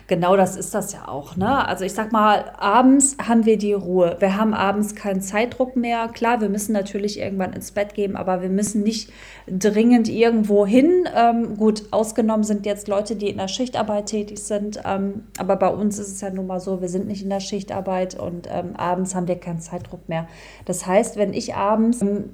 Genau 0.07 0.36
das 0.36 0.55
ist 0.55 0.74
das 0.74 0.93
ja 0.93 1.07
auch. 1.07 1.36
Ne? 1.36 1.67
Also 1.67 1.84
ich 1.86 1.93
sag 1.93 2.12
mal, 2.12 2.51
abends 2.57 3.17
haben 3.25 3.46
wir 3.46 3.57
die 3.57 3.74
Ruhe. 3.74 4.15
Wir 4.19 4.38
haben 4.38 4.53
abends 4.53 4.96
keinen 4.96 5.22
Zeitdruck 5.22 5.75
mehr. 5.75 6.07
Klar, 6.10 6.41
wir 6.41 6.50
müssen 6.50 6.74
natürlich 6.74 7.19
irgendwann 7.19 7.53
ins 7.53 7.72
Bett 7.72 7.93
gehen, 7.93 8.15
aber 8.15 8.41
wir 8.41 8.50
müssen 8.50 8.84
nicht 8.84 9.12
dringend 9.48 10.10
irgendwo 10.10 10.65
hin. 10.65 11.07
Ähm, 11.15 11.57
gut, 11.57 11.84
ausgenommen 11.91 12.43
sind 12.43 12.65
jetzt 12.65 12.88
Leute, 12.88 13.15
die 13.15 13.29
in 13.29 13.38
der 13.38 13.48
Schichtarbeit 13.48 14.07
tätig 14.07 14.39
sind. 14.39 14.81
Ähm, 14.86 15.24
aber 15.38 15.55
bei 15.55 15.69
uns 15.69 16.00
ist 16.00 16.12
es 16.12 16.22
ja 16.22 16.29
nun 16.29 16.48
mal 16.48 16.60
so, 16.60 16.81
wir 16.81 16.89
sind 16.89 17.07
nicht 17.07 17.24
in 17.24 17.29
der 17.29 17.39
Schichtarbeit 17.39 18.19
und 18.19 18.48
ähm, 18.51 18.75
abends 18.75 19.15
haben 19.15 19.27
wir 19.27 19.36
keinen 19.36 19.60
Zeitdruck 19.60 20.07
mehr. 20.10 20.27
Das 20.65 20.86
heißt, 20.86 21.17
wenn 21.17 21.34
ich 21.34 21.55
abends 21.55 22.01
ähm, 22.01 22.25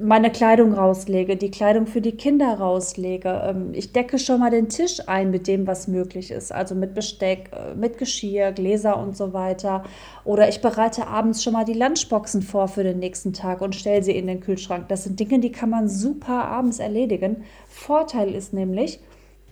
meine 0.00 0.30
Kleidung 0.30 0.74
rauslege, 0.74 1.36
die 1.36 1.50
Kleidung 1.50 1.86
für 1.86 2.00
die 2.00 2.16
Kinder 2.16 2.54
rauslege, 2.54 3.42
ähm, 3.44 3.70
ich 3.72 3.92
decke 3.92 4.18
schon 4.18 4.40
mal 4.40 4.50
den 4.50 4.68
Tisch 4.68 5.00
ein 5.06 5.30
mit 5.30 5.46
dem, 5.46 5.66
was 5.66 5.88
möglich 5.88 6.30
ist. 6.30 6.52
Also 6.52 6.74
mit 6.74 6.83
mit 6.84 6.94
Besteck, 6.94 7.50
äh, 7.52 7.74
mit 7.74 7.98
Geschirr, 7.98 8.52
Gläser 8.52 8.98
und 8.98 9.16
so 9.16 9.32
weiter. 9.32 9.84
Oder 10.24 10.48
ich 10.48 10.60
bereite 10.60 11.06
abends 11.06 11.42
schon 11.42 11.54
mal 11.54 11.64
die 11.64 11.72
Lunchboxen 11.72 12.42
vor 12.42 12.68
für 12.68 12.84
den 12.84 12.98
nächsten 12.98 13.32
Tag 13.32 13.60
und 13.60 13.74
stelle 13.74 14.02
sie 14.02 14.16
in 14.16 14.26
den 14.26 14.40
Kühlschrank. 14.40 14.88
Das 14.88 15.04
sind 15.04 15.18
Dinge, 15.18 15.38
die 15.40 15.52
kann 15.52 15.70
man 15.70 15.88
super 15.88 16.44
abends 16.44 16.78
erledigen. 16.78 17.44
Vorteil 17.68 18.34
ist 18.34 18.52
nämlich, 18.52 19.00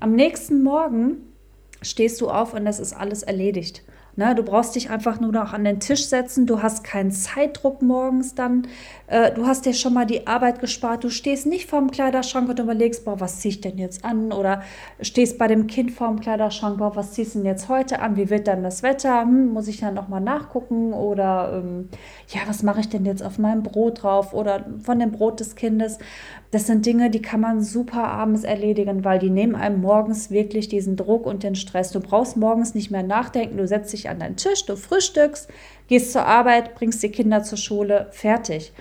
am 0.01 0.15
nächsten 0.15 0.63
Morgen 0.63 1.33
stehst 1.81 2.21
du 2.21 2.29
auf 2.29 2.55
und 2.55 2.65
das 2.65 2.81
ist 2.81 2.93
alles 2.93 3.23
erledigt. 3.23 3.83
Ne, 4.15 4.35
du 4.35 4.43
brauchst 4.43 4.75
dich 4.75 4.91
einfach 4.91 5.21
nur 5.21 5.33
noch 5.33 5.55
an 5.55 5.65
den 5.65 5.81
Tisch 5.81 6.05
setzen. 6.05 6.47
Du 6.47 6.61
hast 6.61 6.85
keinen 6.85 7.13
Zeitdruck 7.13 7.81
morgens 7.81 8.35
dann. 8.35 8.67
Äh, 9.13 9.33
du 9.33 9.47
hast 9.47 9.65
dir 9.65 9.75
schon 9.75 9.95
mal 9.95 10.07
die 10.07 10.27
Arbeit 10.27 10.61
gespart. 10.61 11.05
Du 11.05 11.11
stehst 11.11 11.47
nicht 11.47 11.69
vorm 11.69 11.91
Kleiderschrank 11.91 12.49
und 12.49 12.59
überlegst, 12.59 13.05
boah, 13.05 13.21
was 13.21 13.41
ziehe 13.41 13.51
ich 13.51 13.61
denn 13.61 13.79
jetzt 13.79 14.05
an? 14.05 14.33
Oder 14.33 14.63
stehst 15.01 15.39
bei 15.39 15.47
dem 15.47 15.67
Kind 15.67 15.93
vorm 15.93 16.21
Kleiderschrank, 16.21 16.79
boah, 16.79 16.97
was 16.97 17.13
ziehst 17.13 17.35
du 17.35 17.39
denn 17.39 17.47
jetzt 17.47 17.69
heute 17.69 18.01
an? 18.01 18.17
Wie 18.17 18.29
wird 18.29 18.49
dann 18.49 18.63
das 18.63 18.83
Wetter? 18.83 19.23
Hm, 19.23 19.53
muss 19.53 19.69
ich 19.69 19.79
dann 19.79 19.95
nochmal 19.95 20.21
nachgucken? 20.21 20.93
Oder 20.93 21.63
ähm, 21.63 21.89
ja, 22.29 22.41
was 22.47 22.63
mache 22.63 22.81
ich 22.81 22.89
denn 22.89 23.05
jetzt 23.05 23.23
auf 23.23 23.39
meinem 23.39 23.63
Brot 23.63 24.03
drauf? 24.03 24.35
Oder 24.35 24.67
von 24.83 24.99
dem 24.99 25.13
Brot 25.13 25.41
des 25.41 25.57
Kindes? 25.57 25.99
Das 26.51 26.67
sind 26.67 26.85
Dinge, 26.85 27.09
die 27.09 27.23
kann 27.23 27.41
man 27.41 27.63
super 27.63 28.05
abends 28.05 28.45
erledigen, 28.45 29.05
weil 29.05 29.19
die 29.19 29.31
nehmen 29.31 29.55
einem 29.55 29.81
morgens 29.81 30.31
wirklich 30.31 30.69
diesen 30.69 30.97
Druck 30.97 31.25
und 31.25 31.43
den 31.43 31.55
Stress. 31.55 31.93
Du 31.93 32.01
brauchst 32.01 32.37
morgens 32.37 32.75
nicht 32.75 32.91
mehr 32.91 33.03
nachdenken. 33.03 33.57
Du 33.57 33.67
setzt 33.67 33.93
dich 33.93 34.03
dich 34.03 34.11
an 34.11 34.19
deinen 34.19 34.37
Tisch, 34.37 34.65
du 34.67 34.77
frühstückst, 34.77 35.49
gehst 35.89 36.13
zur 36.13 36.27
Arbeit, 36.27 36.75
bringst 36.75 37.03
die 37.03 37.11
Kinder 37.11 37.43
zur 37.43 37.59
Schule, 37.59 38.09
fertig. 38.11 38.73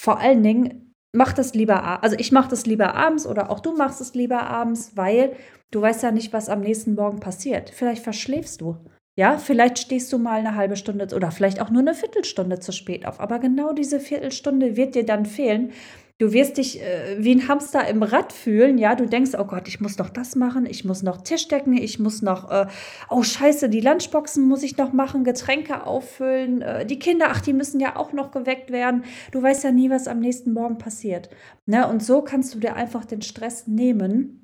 Vor 0.00 0.20
allen 0.20 0.42
Dingen 0.42 0.94
mach 1.12 1.32
das 1.32 1.54
lieber, 1.54 2.02
also 2.02 2.16
ich 2.18 2.32
mache 2.32 2.50
das 2.50 2.66
lieber 2.66 2.94
abends 2.94 3.26
oder 3.26 3.50
auch 3.50 3.60
du 3.60 3.76
machst 3.76 4.00
es 4.00 4.14
lieber 4.14 4.42
abends, 4.42 4.92
weil 4.96 5.34
du 5.70 5.80
weißt 5.80 6.02
ja 6.02 6.10
nicht, 6.12 6.32
was 6.32 6.48
am 6.48 6.60
nächsten 6.60 6.94
Morgen 6.94 7.20
passiert. 7.20 7.70
Vielleicht 7.70 8.02
verschläfst 8.02 8.60
du. 8.60 8.76
Ja, 9.16 9.36
vielleicht 9.36 9.80
stehst 9.80 10.12
du 10.12 10.18
mal 10.18 10.38
eine 10.38 10.54
halbe 10.54 10.76
Stunde 10.76 11.08
oder 11.14 11.32
vielleicht 11.32 11.60
auch 11.60 11.70
nur 11.70 11.82
eine 11.82 11.94
Viertelstunde 11.94 12.60
zu 12.60 12.70
spät 12.70 13.04
auf. 13.04 13.18
Aber 13.18 13.40
genau 13.40 13.72
diese 13.72 13.98
Viertelstunde 13.98 14.76
wird 14.76 14.94
dir 14.94 15.04
dann 15.04 15.26
fehlen. 15.26 15.72
Du 16.18 16.32
wirst 16.32 16.58
dich 16.58 16.82
äh, 16.82 17.16
wie 17.18 17.32
ein 17.32 17.46
Hamster 17.46 17.86
im 17.86 18.02
Rad 18.02 18.32
fühlen. 18.32 18.76
Ja, 18.76 18.96
du 18.96 19.06
denkst, 19.06 19.32
oh 19.38 19.44
Gott, 19.44 19.68
ich 19.68 19.80
muss 19.80 19.98
noch 19.98 20.10
das 20.10 20.34
machen, 20.34 20.66
ich 20.66 20.84
muss 20.84 21.04
noch 21.04 21.22
Tisch 21.22 21.46
decken, 21.46 21.76
ich 21.76 22.00
muss 22.00 22.22
noch, 22.22 22.50
äh, 22.50 22.66
oh 23.08 23.22
Scheiße, 23.22 23.68
die 23.68 23.80
Lunchboxen 23.80 24.42
muss 24.48 24.64
ich 24.64 24.76
noch 24.76 24.92
machen, 24.92 25.22
Getränke 25.22 25.86
auffüllen, 25.86 26.60
äh, 26.60 26.84
die 26.84 26.98
Kinder, 26.98 27.26
ach, 27.30 27.40
die 27.40 27.52
müssen 27.52 27.78
ja 27.78 27.94
auch 27.94 28.12
noch 28.12 28.32
geweckt 28.32 28.72
werden. 28.72 29.04
Du 29.30 29.40
weißt 29.40 29.62
ja 29.62 29.70
nie, 29.70 29.90
was 29.90 30.08
am 30.08 30.18
nächsten 30.18 30.52
Morgen 30.52 30.78
passiert. 30.78 31.30
Ne? 31.66 31.86
Und 31.86 32.02
so 32.02 32.20
kannst 32.22 32.52
du 32.52 32.58
dir 32.58 32.74
einfach 32.74 33.04
den 33.04 33.22
Stress 33.22 33.68
nehmen 33.68 34.37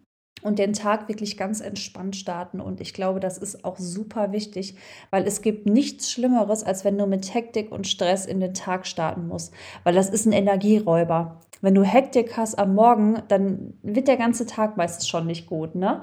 und 0.45 0.59
den 0.59 0.75
Tag 0.75 1.09
wirklich 1.09 1.37
ganz 1.37 1.61
entspannt 1.61 2.17
starten. 2.17 2.61
Und 2.61 2.81
ich 2.83 2.93
glaube, 2.93 3.19
das 3.19 3.39
ist 3.39 3.65
auch 3.65 3.79
super 3.79 4.31
wichtig, 4.31 4.77
weil 5.11 5.27
es 5.27 5.41
gibt 5.41 5.67
nichts 5.67 6.13
Schlimmeres, 6.13 6.63
als 6.63 6.85
wenn 6.85 6.99
du 6.99 7.07
mit 7.07 7.33
Hektik 7.33 7.73
und 7.73 7.87
Stress 7.87 8.27
in 8.27 8.41
den 8.41 8.53
Tag 8.53 8.87
starten 8.87 9.27
musst, 9.27 9.55
weil 9.85 9.95
das 9.95 10.11
ist 10.11 10.27
ein 10.27 10.33
Energieräuber. 10.33 11.41
Wenn 11.63 11.75
du 11.75 11.83
Hektik 11.83 12.37
hast 12.37 12.59
am 12.59 12.75
Morgen, 12.75 13.23
dann 13.29 13.73
wird 13.83 14.07
der 14.07 14.19
ganze 14.19 14.45
Tag 14.45 14.77
meistens 14.77 15.09
schon 15.09 15.27
nicht 15.27 15.47
gut. 15.47 15.75
Ne? 15.75 16.03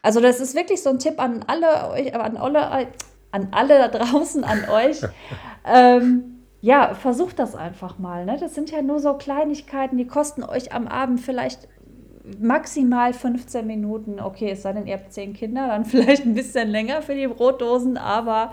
Also 0.00 0.20
das 0.20 0.40
ist 0.40 0.56
wirklich 0.56 0.82
so 0.82 0.88
ein 0.88 0.98
Tipp 0.98 1.20
an 1.20 1.44
alle, 1.46 2.14
an 2.18 2.38
alle, 2.38 2.88
an 3.30 3.48
alle 3.50 3.78
da 3.78 3.88
draußen, 3.88 4.42
an 4.42 4.70
euch. 4.70 5.02
ähm, 5.66 6.38
ja, 6.62 6.94
versucht 6.94 7.38
das 7.38 7.54
einfach 7.54 7.98
mal. 7.98 8.24
Ne? 8.24 8.38
Das 8.40 8.54
sind 8.54 8.70
ja 8.70 8.80
nur 8.80 9.00
so 9.00 9.12
Kleinigkeiten, 9.14 9.98
die 9.98 10.06
kosten 10.06 10.42
euch 10.44 10.72
am 10.72 10.88
Abend 10.88 11.20
vielleicht 11.20 11.68
maximal 12.40 13.12
15 13.12 13.66
Minuten. 13.66 14.20
Okay, 14.20 14.50
es 14.50 14.62
sei 14.62 14.72
denn, 14.72 14.86
ihr 14.86 14.94
habt 14.94 15.12
zehn 15.12 15.32
Kinder, 15.32 15.68
dann 15.68 15.84
vielleicht 15.86 16.24
ein 16.24 16.34
bisschen 16.34 16.68
länger 16.68 17.02
für 17.02 17.14
die 17.14 17.26
Brotdosen, 17.26 17.96
aber 17.96 18.52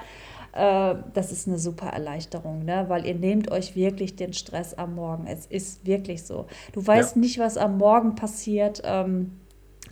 äh, 0.53 0.95
das 1.13 1.31
ist 1.31 1.47
eine 1.47 1.59
super 1.59 1.88
Erleichterung, 1.88 2.65
ne? 2.65 2.85
weil 2.88 3.05
ihr 3.05 3.15
nehmt 3.15 3.51
euch 3.51 3.75
wirklich 3.75 4.15
den 4.15 4.33
Stress 4.33 4.73
am 4.73 4.95
Morgen. 4.95 5.27
Es 5.27 5.45
ist 5.45 5.85
wirklich 5.85 6.23
so. 6.23 6.47
Du 6.73 6.85
weißt 6.85 7.15
ja. 7.15 7.21
nicht, 7.21 7.39
was 7.39 7.57
am 7.57 7.77
Morgen 7.77 8.15
passiert. 8.15 8.81
Ähm, 8.83 9.39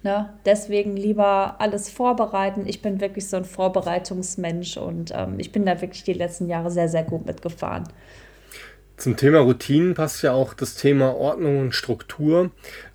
Ne? 0.03 0.29
Deswegen 0.46 0.96
lieber 0.96 1.55
alles 1.60 1.89
vorbereiten. 1.89 2.63
Ich 2.67 2.81
bin 2.81 3.01
wirklich 3.01 3.27
so 3.27 3.38
ein 3.38 3.46
Vorbereitungsmensch 3.46 4.77
und 4.77 5.12
ähm, 5.13 5.36
ich 5.39 5.51
bin 5.51 5.65
da 5.65 5.81
wirklich 5.81 6.03
die 6.03 6.13
letzten 6.13 6.48
Jahre 6.48 6.69
sehr, 6.69 6.88
sehr 6.88 7.03
gut 7.03 7.25
mitgefahren. 7.25 7.86
Zum 8.98 9.15
Thema 9.15 9.39
Routinen 9.39 9.93
passt 9.93 10.24
ja 10.24 10.34
auch 10.34 10.53
das 10.53 10.75
Thema 10.75 11.15
Ordnung 11.15 11.60
und 11.60 11.75
Struktur. 11.75 12.51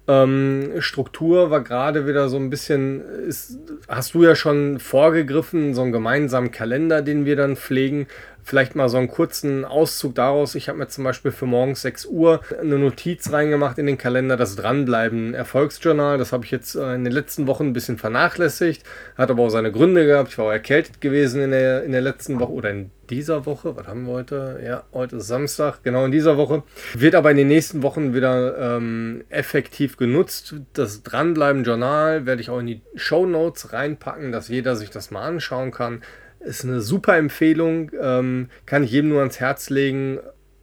Ähm, 0.09 0.73
Struktur 0.81 1.51
war 1.51 1.63
gerade 1.63 2.07
wieder 2.07 2.29
so 2.29 2.37
ein 2.37 2.51
bisschen, 2.51 3.01
ist, 3.01 3.59
hast 3.89 4.15
du 4.15 4.25
ja 4.25 4.35
schon 4.35 4.81
vorgegriffen, 4.81 5.75
so 5.75 5.83
einen 5.83 5.93
gemeinsamen 5.93 6.51
Kalender, 6.51 7.03
den 7.03 7.25
wir 7.25 7.37
dann 7.37 7.57
pflegen. 7.57 8.09
Vielleicht 8.45 8.75
mal 8.75 8.89
so 8.89 8.97
einen 8.97 9.09
kurzen 9.09 9.65
Auszug 9.65 10.15
daraus. 10.15 10.55
Ich 10.55 10.69
habe 10.69 10.79
mir 10.79 10.89
zum 10.89 11.05
Beispiel 11.05 11.31
für 11.31 11.47
morgens 11.47 11.83
6 11.83 12.07
Uhr 12.07 12.41
eine 12.61 12.79
Notiz 12.79 13.33
reingemacht 13.33 13.79
in 13.79 13.87
den 13.87 13.99
Kalender, 13.99 14.37
das 14.37 14.57
Dranbleiben 14.57 15.35
Erfolgsjournal. 15.35 16.19
Das 16.19 16.33
habe 16.33 16.45
ich 16.45 16.51
jetzt 16.51 16.75
äh, 16.75 16.95
in 16.95 17.05
den 17.05 17.13
letzten 17.13 17.47
Wochen 17.47 17.69
ein 17.69 17.73
bisschen 17.73 17.99
vernachlässigt. 17.99 18.85
Hat 19.17 19.31
aber 19.31 19.45
auch 19.45 19.51
seine 19.51 19.71
Gründe 19.71 20.07
gehabt. 20.07 20.31
Ich 20.31 20.39
war 20.39 20.47
auch 20.47 20.53
erkältet 20.53 21.01
gewesen 21.01 21.41
in 21.43 21.53
der, 21.53 21.85
in 21.85 21.93
der 21.93 22.01
letzten 22.01 22.41
Woche 22.41 22.53
oder 22.53 22.71
in 22.71 22.91
dieser 23.11 23.47
Woche. 23.47 23.77
Was 23.77 23.87
haben 23.87 24.07
wir 24.07 24.13
heute? 24.13 24.61
Ja, 24.65 24.85
heute 24.93 25.17
ist 25.17 25.27
Samstag. 25.29 25.83
Genau 25.83 26.05
in 26.05 26.13
dieser 26.13 26.37
Woche. 26.37 26.63
Wird 26.95 27.15
aber 27.15 27.31
in 27.31 27.37
den 27.37 27.49
nächsten 27.49 27.83
Wochen 27.83 28.15
wieder 28.15 28.77
ähm, 28.77 29.25
effektiv 29.29 29.97
genutzt. 29.97 30.55
Das 30.73 31.03
Dranbleiben 31.03 31.63
Journal 31.63 32.27
werde 32.27 32.41
ich 32.41 32.51
auch 32.51 32.59
in 32.59 32.67
die 32.67 32.81
Show 32.97 33.27
Notes 33.27 33.73
reinpacken, 33.73 34.33
dass 34.33 34.49
jeder 34.49 34.77
sich 34.77 34.91
das 34.91 35.11
mal 35.11 35.23
anschauen 35.23 35.71
kann. 35.71 36.03
Ist 36.45 36.65
eine 36.65 36.81
super 36.81 37.17
Empfehlung, 37.17 37.91
ähm, 38.01 38.49
kann 38.67 38.83
ich 38.83 38.91
jedem 38.91 39.11
nur 39.11 39.21
ans 39.21 39.41
Herz 39.41 39.71
legen. 39.71 40.19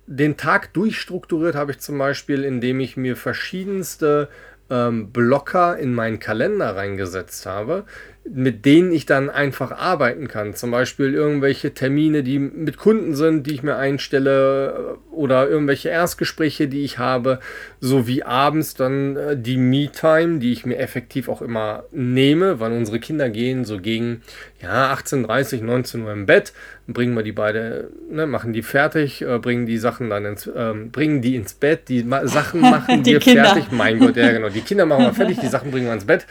Den 0.08 0.38
Tag 0.38 0.74
durchstrukturiert 0.74 1.56
habe 1.56 1.72
ich 1.72 1.80
zum 1.80 1.98
Beispiel, 1.98 2.44
indem 2.44 2.80
ich 2.80 2.98
mir 2.98 3.16
verschiedenste 3.16 4.28
ähm, 4.70 5.12
Blocker 5.12 5.78
in 5.78 5.94
meinen 5.94 6.20
Kalender 6.20 6.76
reingesetzt 6.76 7.46
habe, 7.46 7.86
mit 8.32 8.66
denen 8.66 8.92
ich 8.92 9.06
dann 9.06 9.30
einfach 9.30 9.72
arbeiten 9.72 10.28
kann. 10.28 10.54
Zum 10.54 10.72
Beispiel 10.72 11.14
irgendwelche 11.14 11.74
Termine, 11.74 12.22
die 12.22 12.38
mit 12.38 12.78
Kunden 12.78 13.16
sind, 13.16 13.48
die 13.48 13.54
ich 13.54 13.64
mir 13.64 13.76
einstelle 13.78 14.98
äh, 15.12 15.14
oder 15.14 15.50
irgendwelche 15.50 15.90
Erstgespräche, 15.90 16.68
die 16.68 16.84
ich 16.84 17.00
habe, 17.00 17.40
sowie 17.80 18.24
abends 18.24 18.76
dann 18.76 19.16
äh, 19.16 19.38
die 19.38 19.58
Me-Time, 19.58 20.40
die 20.40 20.52
ich 20.52 20.66
mir 20.66 20.78
effektiv 20.78 21.28
auch 21.28 21.42
immer 21.42 21.84
nehme, 21.92 22.60
weil 22.60 22.72
unsere 22.72 23.00
Kinder 23.00 23.30
gehen 23.30 23.66
so 23.66 23.80
gegen 23.80 24.22
ja, 24.62 24.94
18.30, 24.94 25.64
19 25.64 26.04
Uhr 26.04 26.12
im 26.12 26.26
Bett, 26.26 26.54
bringen 26.88 27.16
wir 27.16 27.24
die 27.24 27.32
beide, 27.32 27.90
ne, 28.12 28.28
machen 28.28 28.54
die 28.54 28.62
fertig, 28.62 29.24
äh, 29.24 29.40
bringen 29.40 29.66
die 29.66 29.78
Sachen 29.78 30.10
dann 30.10 30.26
ins, 30.26 30.46
äh, 30.46 30.74
bringen 30.74 31.22
die 31.22 31.36
ins 31.36 31.56
Bett, 31.56 31.90
die 31.90 32.04
Ma 32.04 32.28
Sachen 32.28 32.62
machen 32.62 33.04
wir 33.06 33.22
fertig. 33.22 33.72
Mein 33.72 33.98
Gott, 34.00 34.16
ja 34.18 34.32
genau, 34.32 34.50
die 34.50 34.62
Kinder 34.62 34.86
machen 34.86 35.06
wir 35.06 35.14
fertig, 35.14 35.40
die 35.40 35.48
Sachen 35.48 35.72
bringen 35.72 35.88
wir 35.88 35.94
ins 35.94 36.06
Bett. 36.06 36.28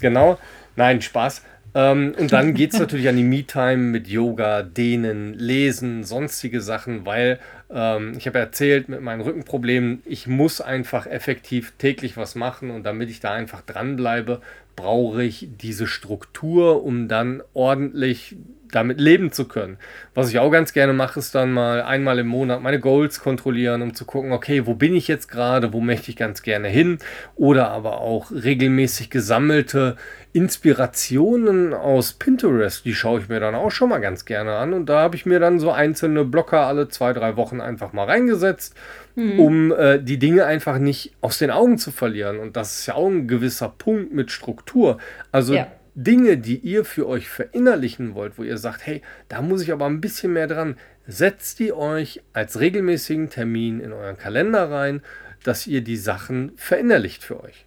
Genau. 0.00 0.38
Nein, 0.76 1.02
Spaß. 1.02 1.42
Ähm, 1.74 2.14
und 2.18 2.32
dann 2.32 2.54
geht 2.54 2.72
es 2.72 2.80
natürlich 2.80 3.08
an 3.08 3.16
die 3.16 3.22
Me-Time 3.22 3.76
mit 3.76 4.08
Yoga, 4.08 4.62
Dehnen, 4.62 5.34
Lesen, 5.34 6.02
sonstige 6.02 6.60
Sachen, 6.60 7.06
weil 7.06 7.38
ähm, 7.70 8.14
ich 8.16 8.26
habe 8.26 8.38
erzählt 8.38 8.88
mit 8.88 9.00
meinen 9.00 9.20
Rückenproblemen, 9.20 10.02
ich 10.04 10.26
muss 10.26 10.60
einfach 10.60 11.06
effektiv 11.06 11.72
täglich 11.78 12.16
was 12.16 12.34
machen 12.34 12.70
und 12.70 12.82
damit 12.84 13.10
ich 13.10 13.20
da 13.20 13.32
einfach 13.32 13.62
dranbleibe, 13.62 14.40
brauche 14.74 15.22
ich 15.22 15.48
diese 15.60 15.86
Struktur, 15.86 16.82
um 16.82 17.06
dann 17.06 17.42
ordentlich 17.54 18.36
damit 18.70 19.00
leben 19.00 19.32
zu 19.32 19.46
können. 19.46 19.78
Was 20.14 20.30
ich 20.30 20.38
auch 20.38 20.50
ganz 20.50 20.72
gerne 20.72 20.92
mache, 20.92 21.18
ist 21.18 21.34
dann 21.34 21.52
mal 21.52 21.82
einmal 21.82 22.18
im 22.18 22.26
Monat 22.26 22.62
meine 22.62 22.80
Goals 22.80 23.20
kontrollieren, 23.20 23.82
um 23.82 23.94
zu 23.94 24.04
gucken, 24.04 24.32
okay, 24.32 24.66
wo 24.66 24.74
bin 24.74 24.94
ich 24.94 25.08
jetzt 25.08 25.28
gerade, 25.28 25.72
wo 25.72 25.80
möchte 25.80 26.10
ich 26.10 26.16
ganz 26.16 26.42
gerne 26.42 26.68
hin 26.68 26.98
oder 27.36 27.70
aber 27.70 28.00
auch 28.00 28.30
regelmäßig 28.30 29.10
gesammelte 29.10 29.96
Inspirationen 30.32 31.74
aus 31.74 32.12
Pinterest, 32.12 32.84
die 32.84 32.94
schaue 32.94 33.20
ich 33.20 33.28
mir 33.28 33.40
dann 33.40 33.56
auch 33.56 33.70
schon 33.70 33.88
mal 33.88 33.98
ganz 33.98 34.24
gerne 34.24 34.54
an 34.54 34.72
und 34.72 34.86
da 34.86 35.00
habe 35.00 35.16
ich 35.16 35.26
mir 35.26 35.40
dann 35.40 35.58
so 35.58 35.72
einzelne 35.72 36.24
Blocker 36.24 36.66
alle 36.66 36.88
zwei, 36.88 37.12
drei 37.12 37.36
Wochen 37.36 37.60
einfach 37.60 37.92
mal 37.92 38.04
reingesetzt, 38.04 38.76
mhm. 39.16 39.40
um 39.40 39.72
äh, 39.72 40.00
die 40.00 40.18
Dinge 40.18 40.46
einfach 40.46 40.78
nicht 40.78 41.14
aus 41.20 41.38
den 41.38 41.50
Augen 41.50 41.78
zu 41.78 41.90
verlieren 41.90 42.38
und 42.38 42.56
das 42.56 42.78
ist 42.78 42.86
ja 42.86 42.94
auch 42.94 43.08
ein 43.08 43.26
gewisser 43.26 43.74
Punkt 43.76 44.12
mit 44.12 44.30
Struktur. 44.30 44.98
Also 45.32 45.54
ja 45.54 45.66
Dinge, 46.02 46.38
die 46.38 46.58
ihr 46.58 46.84
für 46.84 47.06
euch 47.06 47.28
verinnerlichen 47.28 48.14
wollt, 48.14 48.38
wo 48.38 48.42
ihr 48.42 48.58
sagt, 48.58 48.86
hey, 48.86 49.02
da 49.28 49.42
muss 49.42 49.62
ich 49.62 49.72
aber 49.72 49.86
ein 49.86 50.00
bisschen 50.00 50.32
mehr 50.32 50.46
dran, 50.46 50.76
setzt 51.06 51.58
die 51.58 51.72
euch 51.72 52.22
als 52.32 52.58
regelmäßigen 52.58 53.28
Termin 53.28 53.80
in 53.80 53.92
euren 53.92 54.16
Kalender 54.16 54.70
rein, 54.70 55.02
dass 55.42 55.66
ihr 55.66 55.82
die 55.82 55.96
Sachen 55.96 56.52
verinnerlicht 56.56 57.22
für 57.22 57.42
euch. 57.42 57.66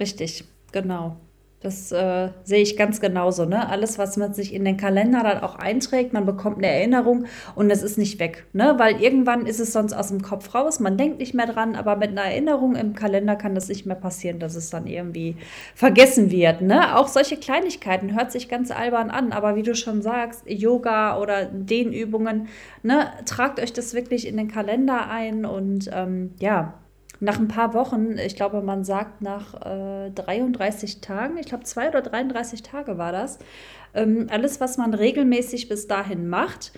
Richtig, 0.00 0.44
genau. 0.72 1.20
Das 1.62 1.92
äh, 1.92 2.30
sehe 2.42 2.60
ich 2.60 2.76
ganz 2.76 3.00
genauso. 3.00 3.44
Ne? 3.44 3.68
Alles, 3.68 3.96
was 3.96 4.16
man 4.16 4.34
sich 4.34 4.52
in 4.52 4.64
den 4.64 4.76
Kalender 4.76 5.22
dann 5.22 5.42
auch 5.42 5.54
einträgt, 5.54 6.12
man 6.12 6.26
bekommt 6.26 6.58
eine 6.58 6.66
Erinnerung 6.66 7.26
und 7.54 7.70
es 7.70 7.82
ist 7.82 7.98
nicht 7.98 8.18
weg. 8.18 8.46
Ne? 8.52 8.74
Weil 8.78 9.00
irgendwann 9.00 9.46
ist 9.46 9.60
es 9.60 9.72
sonst 9.72 9.92
aus 9.92 10.08
dem 10.08 10.22
Kopf 10.22 10.54
raus, 10.54 10.80
man 10.80 10.96
denkt 10.96 11.18
nicht 11.18 11.34
mehr 11.34 11.46
dran, 11.46 11.76
aber 11.76 11.94
mit 11.96 12.10
einer 12.10 12.22
Erinnerung 12.22 12.74
im 12.74 12.94
Kalender 12.94 13.36
kann 13.36 13.54
das 13.54 13.68
nicht 13.68 13.86
mehr 13.86 13.96
passieren, 13.96 14.40
dass 14.40 14.56
es 14.56 14.70
dann 14.70 14.88
irgendwie 14.88 15.36
vergessen 15.76 16.32
wird. 16.32 16.62
Ne? 16.62 16.96
Auch 16.96 17.06
solche 17.06 17.36
Kleinigkeiten 17.36 18.16
hört 18.16 18.32
sich 18.32 18.48
ganz 18.48 18.72
albern 18.72 19.10
an, 19.10 19.30
aber 19.30 19.54
wie 19.54 19.62
du 19.62 19.76
schon 19.76 20.02
sagst, 20.02 20.42
Yoga 20.48 21.18
oder 21.18 21.44
Dehnübungen, 21.44 22.48
ne? 22.82 23.06
tragt 23.24 23.60
euch 23.60 23.72
das 23.72 23.94
wirklich 23.94 24.26
in 24.26 24.36
den 24.36 24.48
Kalender 24.48 25.08
ein 25.08 25.44
und 25.44 25.88
ähm, 25.92 26.32
ja, 26.40 26.74
nach 27.22 27.38
ein 27.38 27.46
paar 27.46 27.72
Wochen, 27.72 28.18
ich 28.18 28.34
glaube, 28.34 28.62
man 28.62 28.82
sagt 28.84 29.22
nach 29.22 29.54
äh, 29.64 30.10
33 30.10 31.00
Tagen, 31.00 31.38
ich 31.38 31.46
glaube 31.46 31.62
zwei 31.62 31.88
oder 31.88 32.02
33 32.02 32.64
Tage 32.64 32.98
war 32.98 33.12
das, 33.12 33.38
ähm, 33.94 34.26
alles, 34.28 34.60
was 34.60 34.76
man 34.76 34.92
regelmäßig 34.92 35.68
bis 35.68 35.86
dahin 35.86 36.28
macht, 36.28 36.72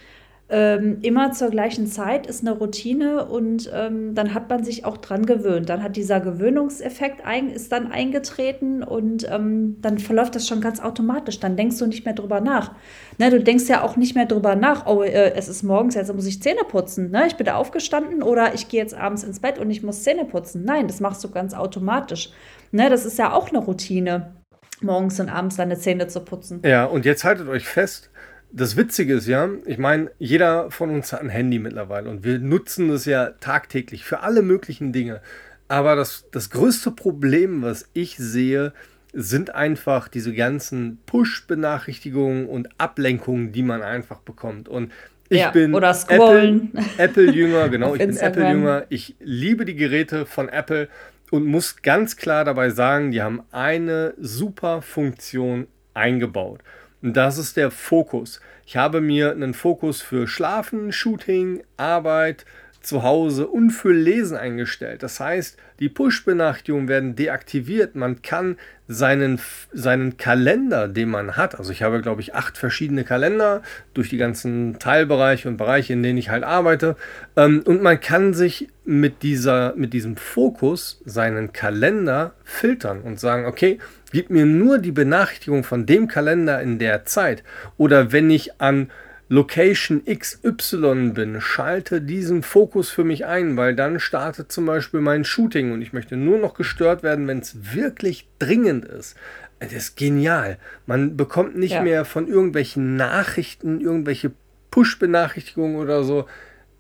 ähm, 0.55 0.99
immer 1.03 1.33
zur 1.33 1.51
gleichen 1.51 1.89
Zeit 1.89 2.29
ist 2.29 2.43
eine 2.43 2.57
Routine 2.57 3.25
und 3.25 3.69
ähm, 3.75 4.15
dann 4.15 4.35
hat 4.35 4.49
man 4.49 4.63
sich 4.63 4.85
auch 4.85 4.99
dran 4.99 5.27
gewöhnt. 5.27 5.69
Dann 5.69 5.83
hat 5.83 5.97
dieser 5.97 6.21
Gewöhnungseffekt 6.21 7.27
ein, 7.27 7.51
ist 7.51 7.73
dann 7.73 7.91
eingetreten 7.91 8.85
und 8.85 9.27
ähm, 9.29 9.79
dann 9.81 9.99
verläuft 9.99 10.37
das 10.37 10.47
schon 10.47 10.61
ganz 10.61 10.79
automatisch. 10.79 11.41
Dann 11.41 11.57
denkst 11.57 11.79
du 11.79 11.87
nicht 11.87 12.05
mehr 12.05 12.15
drüber 12.15 12.41
nach. 12.41 12.71
Ne, 13.19 13.31
du 13.31 13.41
denkst 13.41 13.67
ja 13.67 13.83
auch 13.83 13.97
nicht 13.97 14.15
mehr 14.15 14.27
drüber 14.27 14.55
nach, 14.55 14.87
oh, 14.87 15.03
äh, 15.03 15.33
es 15.35 15.49
ist 15.49 15.65
morgens, 15.65 15.97
jetzt 15.97 16.15
muss 16.15 16.25
ich 16.25 16.41
Zähne 16.41 16.63
putzen. 16.69 17.11
Ne? 17.11 17.27
Ich 17.27 17.35
bin 17.35 17.47
da 17.47 17.57
aufgestanden 17.57 18.23
oder 18.23 18.55
ich 18.55 18.69
gehe 18.69 18.81
jetzt 18.81 18.95
abends 18.95 19.25
ins 19.25 19.41
Bett 19.41 19.59
und 19.59 19.71
ich 19.71 19.83
muss 19.83 20.05
Zähne 20.05 20.25
putzen. 20.25 20.65
Nein, 20.65 20.87
das 20.87 21.01
machst 21.01 21.25
du 21.25 21.33
ganz 21.33 21.53
automatisch. 21.55 22.31
Ne, 22.71 22.89
das 22.91 23.05
ist 23.05 23.19
ja 23.19 23.33
auch 23.33 23.49
eine 23.49 23.59
Routine 23.59 24.35
morgens 24.81 25.19
und 25.19 25.29
abends 25.29 25.57
deine 25.57 25.79
Zähne 25.79 26.07
zu 26.07 26.21
putzen. 26.21 26.63
Ja, 26.65 26.85
und 26.85 27.05
jetzt 27.05 27.25
haltet 27.25 27.49
euch 27.49 27.67
fest, 27.67 28.11
das 28.57 28.77
Witzige 28.77 29.15
ist 29.15 29.27
ja, 29.27 29.49
ich 29.67 29.79
meine, 29.79 30.11
jeder 30.19 30.71
von 30.71 30.91
uns 30.91 31.13
hat 31.13 31.21
ein 31.21 31.29
Handy 31.29 31.59
mittlerweile 31.59 32.09
und 32.09 32.25
wir 32.25 32.39
nutzen 32.39 32.89
das 32.89 33.05
ja 33.05 33.31
tagtäglich 33.41 34.05
für 34.05 34.21
alle 34.21 34.43
möglichen 34.43 34.93
Dinge. 34.93 35.21
Aber 35.67 35.97
das, 35.97 36.27
das 36.31 36.51
größte 36.51 36.93
Problem, 36.93 37.63
was 37.63 37.89
ich 37.95 38.17
sehe, 38.17 38.73
sind 39.13 39.55
einfach 39.55 40.09
diese 40.09 40.33
ganzen 40.33 40.99
Push-Benachrichtigungen 41.07 42.47
und 42.47 42.69
Ablenkungen, 42.79 43.53
die 43.53 43.63
man 43.63 43.83
einfach 43.83 44.21
bekommt. 44.21 44.69
Und 44.69 44.93
ich 45.29 45.41
ja, 45.41 45.51
bin 45.51 45.75
Apple-Jünger, 45.75 46.85
Apple 46.99 47.71
genau, 47.71 47.95
ich 47.95 47.99
bin 47.99 48.17
Apple-Jünger. 48.17 48.87
Ich 48.89 49.17
liebe 49.21 49.65
die 49.65 49.75
Geräte 49.75 50.27
von 50.27 50.49
Apple 50.49 50.89
und 51.31 51.45
muss 51.45 51.83
ganz 51.83 52.17
klar 52.17 52.45
dabei 52.45 52.71
sagen, 52.71 53.11
die 53.11 53.23
haben 53.23 53.43
eine 53.51 54.15
super 54.19 54.83
Funktion 54.83 55.67
eingebaut. 55.95 56.61
Das 57.07 57.37
ist 57.37 57.59
der 57.59 57.71
Fokus. 57.71 58.41
Ich 58.65 58.79
habe 58.79 59.03
mir 59.03 59.33
einen 59.33 59.53
Fokus 59.53 60.01
für 60.01 60.27
Schlafen, 60.27 60.91
Shooting, 60.91 61.63
Arbeit, 61.77 62.47
zu 62.85 63.03
Hause 63.03 63.47
und 63.47 63.71
für 63.71 63.93
Lesen 63.93 64.37
eingestellt. 64.37 65.03
Das 65.03 65.19
heißt, 65.21 65.57
die 65.81 65.89
Push-Benachrichtigungen 65.89 66.89
werden 66.89 67.17
deaktiviert. 67.17 67.95
Man 67.95 68.23
kann 68.23 68.57
seinen, 68.87 69.41
seinen 69.73 70.17
Kalender, 70.19 70.89
den 70.89 71.09
man 71.09 71.37
hat, 71.37 71.59
also 71.59 71.73
ich 71.73 71.83
habe, 71.83 72.03
glaube 72.03 72.21
ich, 72.21 72.35
acht 72.35 72.59
verschiedene 72.59 73.05
Kalender 73.05 73.63
durch 73.95 74.11
die 74.11 74.19
ganzen 74.19 74.79
Teilbereiche 74.79 75.49
und 75.49 75.57
Bereiche, 75.57 75.95
in 75.95 76.03
denen 76.03 76.19
ich 76.19 76.31
halt 76.31 76.45
arbeite. 76.45 76.97
Ähm, 77.37 77.63
und 77.65 77.83
man 77.83 77.99
kann 78.01 78.35
sich 78.35 78.69
mit, 78.85 79.23
dieser, 79.23 79.75
mit 79.77 79.93
diesem 79.95 80.17
Fokus 80.17 81.01
seinen 81.05 81.53
Kalender 81.53 82.35
filtern 82.45 83.01
und 83.01 83.19
sagen, 83.19 83.47
okay, 83.47 83.79
gib 84.13 84.31
mir 84.31 84.45
nur 84.45 84.79
die 84.79 84.93
Benachrichtigung 84.93 85.65
von 85.65 85.87
dem 85.87 86.07
Kalender 86.07 86.61
in 86.61 86.79
der 86.79 87.05
Zeit. 87.05 87.43
Oder 87.79 88.13
wenn 88.13 88.31
ich 88.31 88.61
an 88.61 88.91
Location 89.35 90.05
XY 90.05 91.11
bin, 91.13 91.41
schalte 91.41 92.01
diesen 92.01 92.45
Fokus 92.45 92.91
für 92.91 93.03
mich 93.03 93.27
ein, 93.27 93.57
weil 93.57 93.75
dann 93.75 93.99
startet 93.99 94.53
zum 94.53 94.65
Beispiel 94.65 95.01
mein 95.01 95.25
Shooting 95.25 95.73
und 95.73 95.83
ich 95.83 95.93
möchte 95.93 96.17
nur 96.17 96.39
noch 96.39 96.55
gestört 96.55 97.03
werden, 97.03 97.27
wenn 97.27 97.41
es 97.41 97.75
wirklich 97.75 98.29
dringend 98.39 98.85
ist. 98.85 99.17
Das 99.59 99.73
ist 99.73 99.97
genial. 99.97 100.57
Man 100.87 101.17
bekommt 101.17 101.57
nicht 101.57 101.73
ja. 101.73 101.83
mehr 101.83 102.05
von 102.05 102.29
irgendwelchen 102.29 102.95
Nachrichten, 102.95 103.81
irgendwelche 103.81 104.31
Push-Benachrichtigungen 104.71 105.79
oder 105.79 106.05
so. 106.05 106.29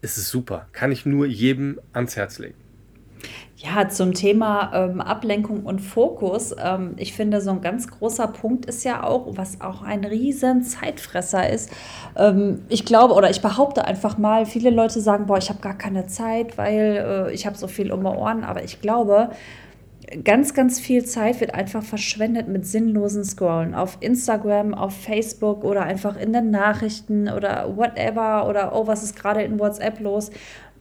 Es 0.01 0.17
ist 0.17 0.29
super. 0.29 0.69
Kann 0.71 0.93
ich 0.93 1.05
nur 1.05 1.27
jedem 1.27 1.81
ans 1.93 2.15
Herz 2.15 2.39
legen. 2.39 2.64
Ja, 3.65 3.89
zum 3.89 4.13
Thema 4.13 4.73
ähm, 4.75 5.01
Ablenkung 5.01 5.63
und 5.63 5.79
Fokus. 5.79 6.55
Ähm, 6.63 6.93
ich 6.99 7.15
finde, 7.15 7.41
so 7.41 7.51
ein 7.51 7.63
ganz 7.63 7.89
großer 7.89 8.27
Punkt 8.27 8.67
ist 8.67 8.85
ja 8.85 9.03
auch, 9.03 9.39
was 9.39 9.63
auch 9.63 9.81
ein 9.81 10.05
riesen 10.05 10.63
Zeitfresser 10.63 11.49
ist. 11.49 11.71
Ähm, 12.15 12.63
ich 12.69 12.85
glaube 12.85 13.15
oder 13.15 13.31
ich 13.31 13.41
behaupte 13.41 13.87
einfach 13.87 14.19
mal, 14.19 14.45
viele 14.45 14.69
Leute 14.69 15.01
sagen, 15.01 15.27
boah, 15.27 15.39
ich 15.39 15.49
habe 15.49 15.61
gar 15.61 15.79
keine 15.79 16.07
Zeit, 16.07 16.59
weil 16.59 17.29
äh, 17.31 17.33
ich 17.33 17.47
habe 17.47 17.57
so 17.57 17.67
viel 17.67 17.91
um 17.91 18.01
die 18.01 18.07
Ohren. 18.07 18.45
Aber 18.45 18.63
ich 18.63 18.83
glaube, 18.83 19.31
ganz, 20.23 20.55
ganz 20.55 20.81
viel 20.81 21.05
Zeit 21.05 21.41
wird 21.41 21.55
einfach 21.55 21.83
verschwendet 21.83 22.49
mit 22.49 22.67
sinnlosen 22.67 23.25
Scrollen 23.25 23.75
auf 23.75 23.97
Instagram, 24.01 24.75
auf 24.75 24.95
Facebook 24.95 25.65
oder 25.65 25.83
einfach 25.83 26.17
in 26.17 26.33
den 26.33 26.51
Nachrichten 26.51 27.29
oder 27.29 27.77
whatever 27.77 28.47
oder 28.49 28.75
oh, 28.75 28.87
was 28.87 29.03
ist 29.03 29.17
gerade 29.17 29.43
in 29.43 29.59
WhatsApp 29.59 30.01
los? 30.01 30.31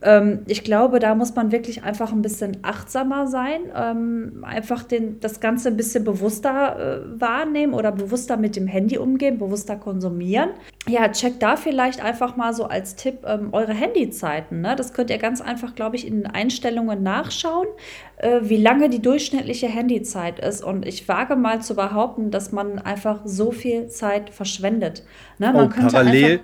Ähm, 0.04 0.40
ich 0.48 0.64
glaube, 0.64 1.00
da 1.00 1.16
muss 1.16 1.34
man 1.34 1.52
wirklich 1.52 1.84
einfach 1.84 2.12
ein 2.12 2.22
bisschen 2.22 2.58
achtsamer 2.62 3.28
sein, 3.28 3.62
ähm, 3.76 4.44
einfach 4.46 4.84
den, 4.84 5.20
das 5.22 5.40
Ganze 5.40 5.70
ein 5.70 5.78
bisschen 5.78 6.04
bewusster 6.04 6.78
äh, 6.78 7.22
wahrnehmen 7.22 7.74
oder 7.74 7.92
bewusster 7.94 8.36
mit 8.36 8.58
dem 8.58 8.68
Handy 8.68 8.98
umgehen, 8.98 9.38
bewusster 9.38 9.78
konsumieren. 9.78 10.50
Ja, 10.88 11.08
checkt 11.10 11.42
da 11.42 11.56
vielleicht 11.56 12.04
einfach 12.04 12.36
mal 12.36 12.54
so 12.54 12.66
als 12.66 12.96
Tipp 12.96 13.20
ähm, 13.26 13.50
eure 13.54 13.74
Handyzeiten. 13.74 14.60
Ne? 14.60 14.76
Das 14.76 14.94
könnt 14.94 15.10
ihr 15.10 15.18
ganz 15.18 15.40
einfach, 15.40 15.74
glaube 15.74 15.96
ich, 15.96 16.06
in 16.06 16.24
den 16.24 16.26
Einstellungen 16.26 17.02
nachschauen, 17.02 17.68
äh, 18.18 18.42
wie 18.44 18.58
lange 18.58 18.90
die 18.90 19.02
durchschnittliche 19.02 19.68
Handyzeit 19.68 20.40
ist. 20.40 20.64
Und 20.64 20.86
ich 20.86 21.08
wage 21.08 21.38
mal 21.38 21.62
zu 21.62 21.76
behaupten, 21.76 22.30
dass 22.30 22.52
man 22.52 22.80
einfach 22.80 23.22
so 23.24 23.52
viel 23.52 23.88
Zeit 23.88 24.32
verschwendet. 24.32 25.04
Ne? 25.40 25.54
Man 25.54 25.68
oh, 25.68 25.70
parallel, 25.70 26.42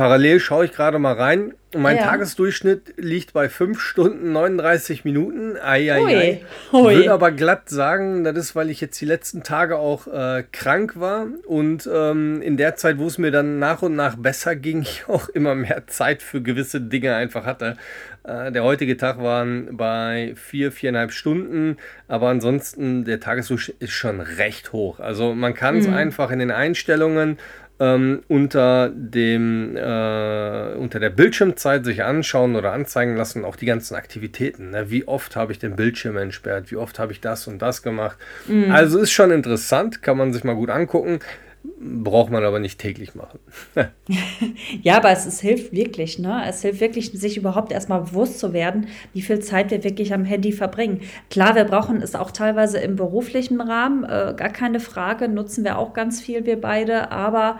parallel 0.00 0.40
schaue 0.40 0.64
ich 0.64 0.72
gerade 0.72 0.98
mal 0.98 1.12
rein 1.12 1.52
mein 1.76 1.98
ja. 1.98 2.04
Tagesdurchschnitt 2.04 2.94
liegt 2.96 3.32
bei 3.32 3.48
5 3.48 3.80
Stunden 3.80 4.32
39 4.32 5.04
Minuten. 5.04 5.56
Eieiei. 5.56 6.40
Ich 6.66 6.72
würde 6.72 7.12
aber 7.12 7.30
glatt 7.30 7.68
sagen, 7.68 8.24
das 8.24 8.36
ist, 8.36 8.56
weil 8.56 8.70
ich 8.70 8.80
jetzt 8.80 9.00
die 9.00 9.04
letzten 9.04 9.44
Tage 9.44 9.78
auch 9.78 10.08
äh, 10.08 10.42
krank 10.50 10.98
war 10.98 11.28
und 11.46 11.88
ähm, 11.92 12.42
in 12.42 12.56
der 12.56 12.74
Zeit, 12.74 12.98
wo 12.98 13.06
es 13.06 13.18
mir 13.18 13.30
dann 13.30 13.60
nach 13.60 13.82
und 13.82 13.94
nach 13.94 14.16
besser 14.16 14.56
ging, 14.56 14.82
ich 14.82 15.04
auch 15.08 15.28
immer 15.28 15.54
mehr 15.54 15.86
Zeit 15.86 16.22
für 16.22 16.42
gewisse 16.42 16.80
Dinge 16.80 17.14
einfach 17.14 17.46
hatte. 17.46 17.76
Äh, 18.24 18.50
der 18.50 18.64
heutige 18.64 18.96
Tag 18.96 19.22
waren 19.22 19.76
bei 19.76 20.32
4, 20.34 20.72
vier, 20.72 20.92
4,5 20.92 21.10
Stunden, 21.12 21.76
aber 22.08 22.30
ansonsten 22.30 23.04
der 23.04 23.20
Tagesdurchschnitt 23.20 23.80
ist 23.80 23.92
schon 23.92 24.20
recht 24.20 24.72
hoch. 24.72 24.98
Also 24.98 25.34
man 25.34 25.54
kann 25.54 25.76
es 25.76 25.86
mhm. 25.86 25.94
einfach 25.94 26.32
in 26.32 26.40
den 26.40 26.50
Einstellungen 26.50 27.38
ähm, 27.80 28.22
unter, 28.28 28.90
dem, 28.90 29.74
äh, 29.74 30.74
unter 30.74 31.00
der 31.00 31.10
Bildschirmzeit 31.10 31.84
sich 31.84 32.04
anschauen 32.04 32.54
oder 32.54 32.72
anzeigen 32.72 33.16
lassen, 33.16 33.44
auch 33.44 33.56
die 33.56 33.66
ganzen 33.66 33.94
Aktivitäten. 33.94 34.70
Ne? 34.70 34.90
Wie 34.90 35.08
oft 35.08 35.34
habe 35.34 35.52
ich 35.52 35.58
den 35.58 35.76
Bildschirm 35.76 36.18
entsperrt? 36.18 36.70
Wie 36.70 36.76
oft 36.76 36.98
habe 36.98 37.12
ich 37.12 37.20
das 37.20 37.46
und 37.46 37.60
das 37.60 37.82
gemacht? 37.82 38.18
Mhm. 38.46 38.70
Also 38.70 38.98
ist 38.98 39.12
schon 39.12 39.30
interessant, 39.30 40.02
kann 40.02 40.18
man 40.18 40.32
sich 40.32 40.44
mal 40.44 40.54
gut 40.54 40.70
angucken 40.70 41.20
braucht 41.62 42.30
man 42.30 42.44
aber 42.44 42.58
nicht 42.58 42.78
täglich 42.78 43.14
machen. 43.14 43.38
ja, 44.82 44.96
aber 44.96 45.10
es, 45.10 45.26
es, 45.26 45.40
hilft 45.40 45.72
wirklich, 45.72 46.18
ne? 46.18 46.42
Es 46.46 46.62
hilft 46.62 46.80
wirklich, 46.80 47.12
sich 47.12 47.36
überhaupt 47.36 47.72
erstmal 47.72 48.02
bewusst 48.02 48.38
zu 48.38 48.52
werden, 48.52 48.88
wie 49.12 49.22
viel 49.22 49.40
Zeit 49.40 49.70
wir 49.70 49.84
wirklich 49.84 50.14
am 50.14 50.24
Handy 50.24 50.52
verbringen. 50.52 51.00
Klar, 51.30 51.54
wir 51.54 51.64
brauchen 51.64 52.02
es 52.02 52.14
auch 52.14 52.30
teilweise 52.30 52.78
im 52.78 52.96
beruflichen 52.96 53.60
Rahmen, 53.60 54.04
äh, 54.04 54.34
gar 54.36 54.50
keine 54.50 54.80
Frage, 54.80 55.28
nutzen 55.28 55.64
wir 55.64 55.78
auch 55.78 55.92
ganz 55.92 56.20
viel, 56.20 56.46
wir 56.46 56.60
beide, 56.60 57.10
aber 57.10 57.58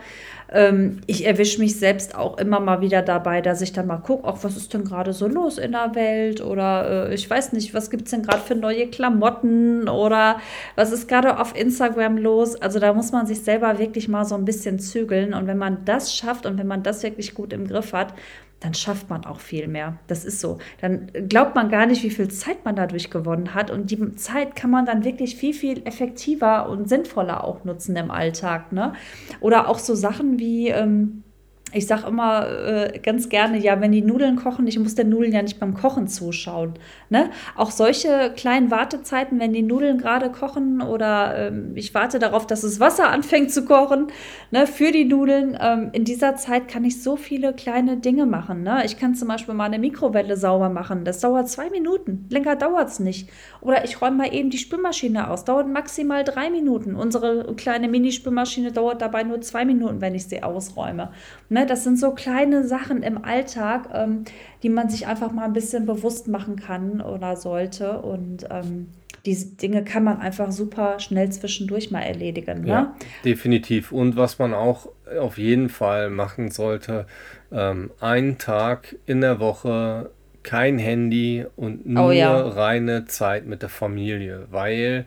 ähm, 0.53 1.01
ich 1.07 1.27
erwische 1.27 1.61
mich 1.61 1.79
selbst 1.79 2.15
auch 2.15 2.39
immer 2.39 2.59
mal 2.61 2.81
wieder 2.81 3.03
dabei, 3.03 3.41
dass 3.41 3.61
ich 3.61 3.73
dann 3.73 3.87
mal 3.87 3.99
gucke, 3.99 4.27
auch 4.27 4.43
was 4.43 4.57
ist 4.57 4.75
denn 4.75 4.85
gerade 4.85 5.13
so 5.13 5.29
los 5.29 5.59
in 5.59 5.73
der 5.73 5.95
Welt? 5.95 6.41
Oder 6.41 7.09
äh, 7.09 7.15
ich 7.15 7.29
weiß 7.29 7.53
nicht, 7.53 7.73
was 7.73 7.91
gibt 7.91 8.05
es 8.07 8.11
denn 8.11 8.23
gerade 8.23 8.41
für 8.41 8.57
neue 8.57 8.89
Klamotten? 8.89 9.89
Oder 9.89 10.41
was 10.75 10.91
ist 10.91 11.09
gerade 11.09 11.39
auf 11.39 11.57
Instagram 11.57 12.19
los. 12.19 12.57
Also 12.57 12.81
da 12.81 12.93
muss 12.93 13.13
man 13.13 13.27
sich 13.27 13.43
selber 13.43 13.79
wirklich 13.79 14.09
mal 14.09 14.25
so 14.25 14.35
ein 14.35 14.45
bisschen 14.45 14.81
zügeln. 14.81 15.35
Und 15.35 15.47
wenn 15.47 15.59
man 15.59 15.85
das 15.85 16.15
schafft 16.15 16.47
und 16.47 16.59
wenn 16.59 16.67
man 16.67 16.83
das 16.83 17.03
wirklich 17.03 17.35
gut 17.35 17.53
im 17.53 17.69
Griff 17.69 17.93
hat, 17.93 18.15
dann 18.61 18.75
schafft 18.75 19.09
man 19.09 19.25
auch 19.25 19.41
viel 19.41 19.69
mehr. 19.69 19.99
Das 20.07 20.25
ist 20.25 20.41
so. 20.41 20.59
Dann 20.81 21.11
glaubt 21.29 21.55
man 21.55 21.71
gar 21.71 21.87
nicht, 21.87 22.03
wie 22.03 22.11
viel 22.11 22.29
Zeit 22.29 22.65
man 22.65 22.77
dadurch 22.77 23.11
gewonnen 23.11 23.55
hat. 23.55 23.71
Und 23.71 23.91
die 23.91 24.15
Zeit 24.17 24.55
kann 24.55 24.71
man 24.71 24.85
dann 24.85 25.03
wirklich 25.03 25.35
viel, 25.37 25.55
viel 25.55 25.87
effektiver 25.87 26.69
und 26.69 26.89
sinnvoller 26.89 27.43
auch 27.45 27.65
nutzen 27.65 27.97
im 27.97 28.11
Alltag. 28.11 28.71
Ne? 28.73 28.93
Oder 29.41 29.69
auch 29.69 29.79
so 29.79 29.95
Sachen 29.95 30.39
wie. 30.39 30.69
Ähm, 30.69 31.25
ich 31.73 31.87
sage 31.87 32.07
immer 32.09 32.49
äh, 32.49 32.99
ganz 32.99 33.29
gerne, 33.29 33.59
ja, 33.59 33.81
wenn 33.81 33.93
die 33.93 34.03
Nudeln 34.03 34.37
kochen, 34.37 34.67
ich 34.67 34.79
muss 34.79 34.95
den 34.95 35.09
Nudeln 35.09 35.33
ja 35.33 35.43
nicht 35.43 35.61
beim 35.61 35.75
Kochen 35.75 36.09
zuschauen. 36.09 36.75
Ne? 37.09 37.31
Auch 37.57 37.71
solche 37.71 38.33
kleinen 38.37 38.71
Wartezeiten, 38.71 39.39
wenn 39.39 39.53
die 39.53 39.63
Nudeln 39.63 39.99
gerade 39.99 40.31
kochen 40.31 40.83
oder 40.83 41.37
ähm, 41.37 41.73
ich 41.75 41.95
warte 41.95 42.19
darauf, 42.19 42.47
dass 42.47 42.63
das 42.63 42.81
Wasser 42.81 43.11
anfängt 43.11 43.53
zu 43.53 43.65
kochen 43.65 44.09
ne, 44.51 44.67
für 44.67 44.91
die 44.91 45.05
Nudeln. 45.05 45.57
Ähm, 45.61 45.91
in 45.93 46.05
dieser 46.05 46.37
Zeit 46.37 46.69
kann 46.69 46.85
ich 46.85 47.03
so 47.03 47.17
viele 47.17 47.53
kleine 47.53 47.97
Dinge 47.99 48.27
machen. 48.27 48.63
Ne? 48.63 48.83
Ich 48.85 48.99
kann 48.99 49.15
zum 49.15 49.29
Beispiel 49.29 49.55
mal 49.55 49.65
eine 49.65 49.79
Mikrowelle 49.79 50.37
sauber 50.37 50.69
machen. 50.69 51.05
Das 51.05 51.21
dauert 51.21 51.49
zwei 51.49 51.71
Minuten. 51.71 52.27
Länger 52.31 52.57
dauert 52.57 52.89
es 52.89 53.01
nicht. 53.01 53.31
Oder 53.61 53.85
ich 53.85 54.01
räume 54.01 54.17
mal 54.17 54.35
eben 54.35 54.51
die 54.51 54.59
Spülmaschine 54.59 55.31
aus. 55.31 55.45
Dauert 55.45 55.69
maximal 55.69 56.25
drei 56.25 56.51
Minuten. 56.51 56.97
Unsere 56.97 57.55
kleine 57.55 57.89
Mini-Spülmaschine 57.89 58.73
dauert 58.73 59.03
dabei 59.03 59.23
nur 59.23 59.41
zwei 59.41 59.65
Minuten, 59.65 60.01
wenn 60.01 60.15
ich 60.15 60.27
sie 60.27 60.43
ausräume. 60.43 61.11
Ne? 61.49 61.60
Ne, 61.61 61.67
das 61.67 61.85
sind 61.85 61.99
so 61.99 62.13
kleine 62.13 62.67
Sachen 62.67 63.03
im 63.03 63.23
Alltag, 63.23 63.91
ähm, 63.93 64.25
die 64.63 64.71
man 64.71 64.89
sich 64.89 65.07
einfach 65.07 65.31
mal 65.31 65.45
ein 65.45 65.53
bisschen 65.53 65.85
bewusst 65.85 66.27
machen 66.27 66.57
kann 66.57 67.01
oder 67.03 67.37
sollte. 67.37 68.01
Und 68.01 68.47
ähm, 68.51 68.89
diese 69.27 69.57
Dinge 69.57 69.85
kann 69.85 70.05
man 70.05 70.21
einfach 70.21 70.53
super 70.53 70.99
schnell 71.01 71.31
zwischendurch 71.31 71.91
mal 71.91 72.01
erledigen. 72.01 72.63
Ne? 72.63 72.69
Ja, 72.69 72.95
definitiv. 73.27 73.93
Und 73.93 74.17
was 74.17 74.39
man 74.39 74.55
auch 74.55 74.89
auf 75.21 75.37
jeden 75.37 75.69
Fall 75.69 76.09
machen 76.09 76.51
sollte, 76.51 77.07
ähm, 77.53 77.91
einen 78.01 78.39
Tag 78.39 78.97
in 79.05 79.21
der 79.21 79.39
Woche 79.39 80.11
kein 80.43 80.79
Handy 80.79 81.45
und 81.57 81.81
oh 81.85 81.89
nur 81.89 82.07
oh, 82.07 82.11
ja. 82.11 82.41
reine 82.41 83.05
Zeit 83.05 83.45
mit 83.45 83.61
der 83.61 83.69
Familie, 83.69 84.47
weil 84.51 85.05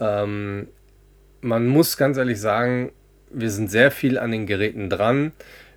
ähm, 0.00 0.66
man 1.42 1.68
muss 1.68 1.96
ganz 1.96 2.16
ehrlich 2.16 2.40
sagen, 2.40 2.90
wir 3.30 3.50
sind 3.50 3.70
sehr 3.70 3.92
viel 3.92 4.18
an 4.18 4.32
den 4.32 4.46
Geräten 4.46 4.90
dran 4.90 5.32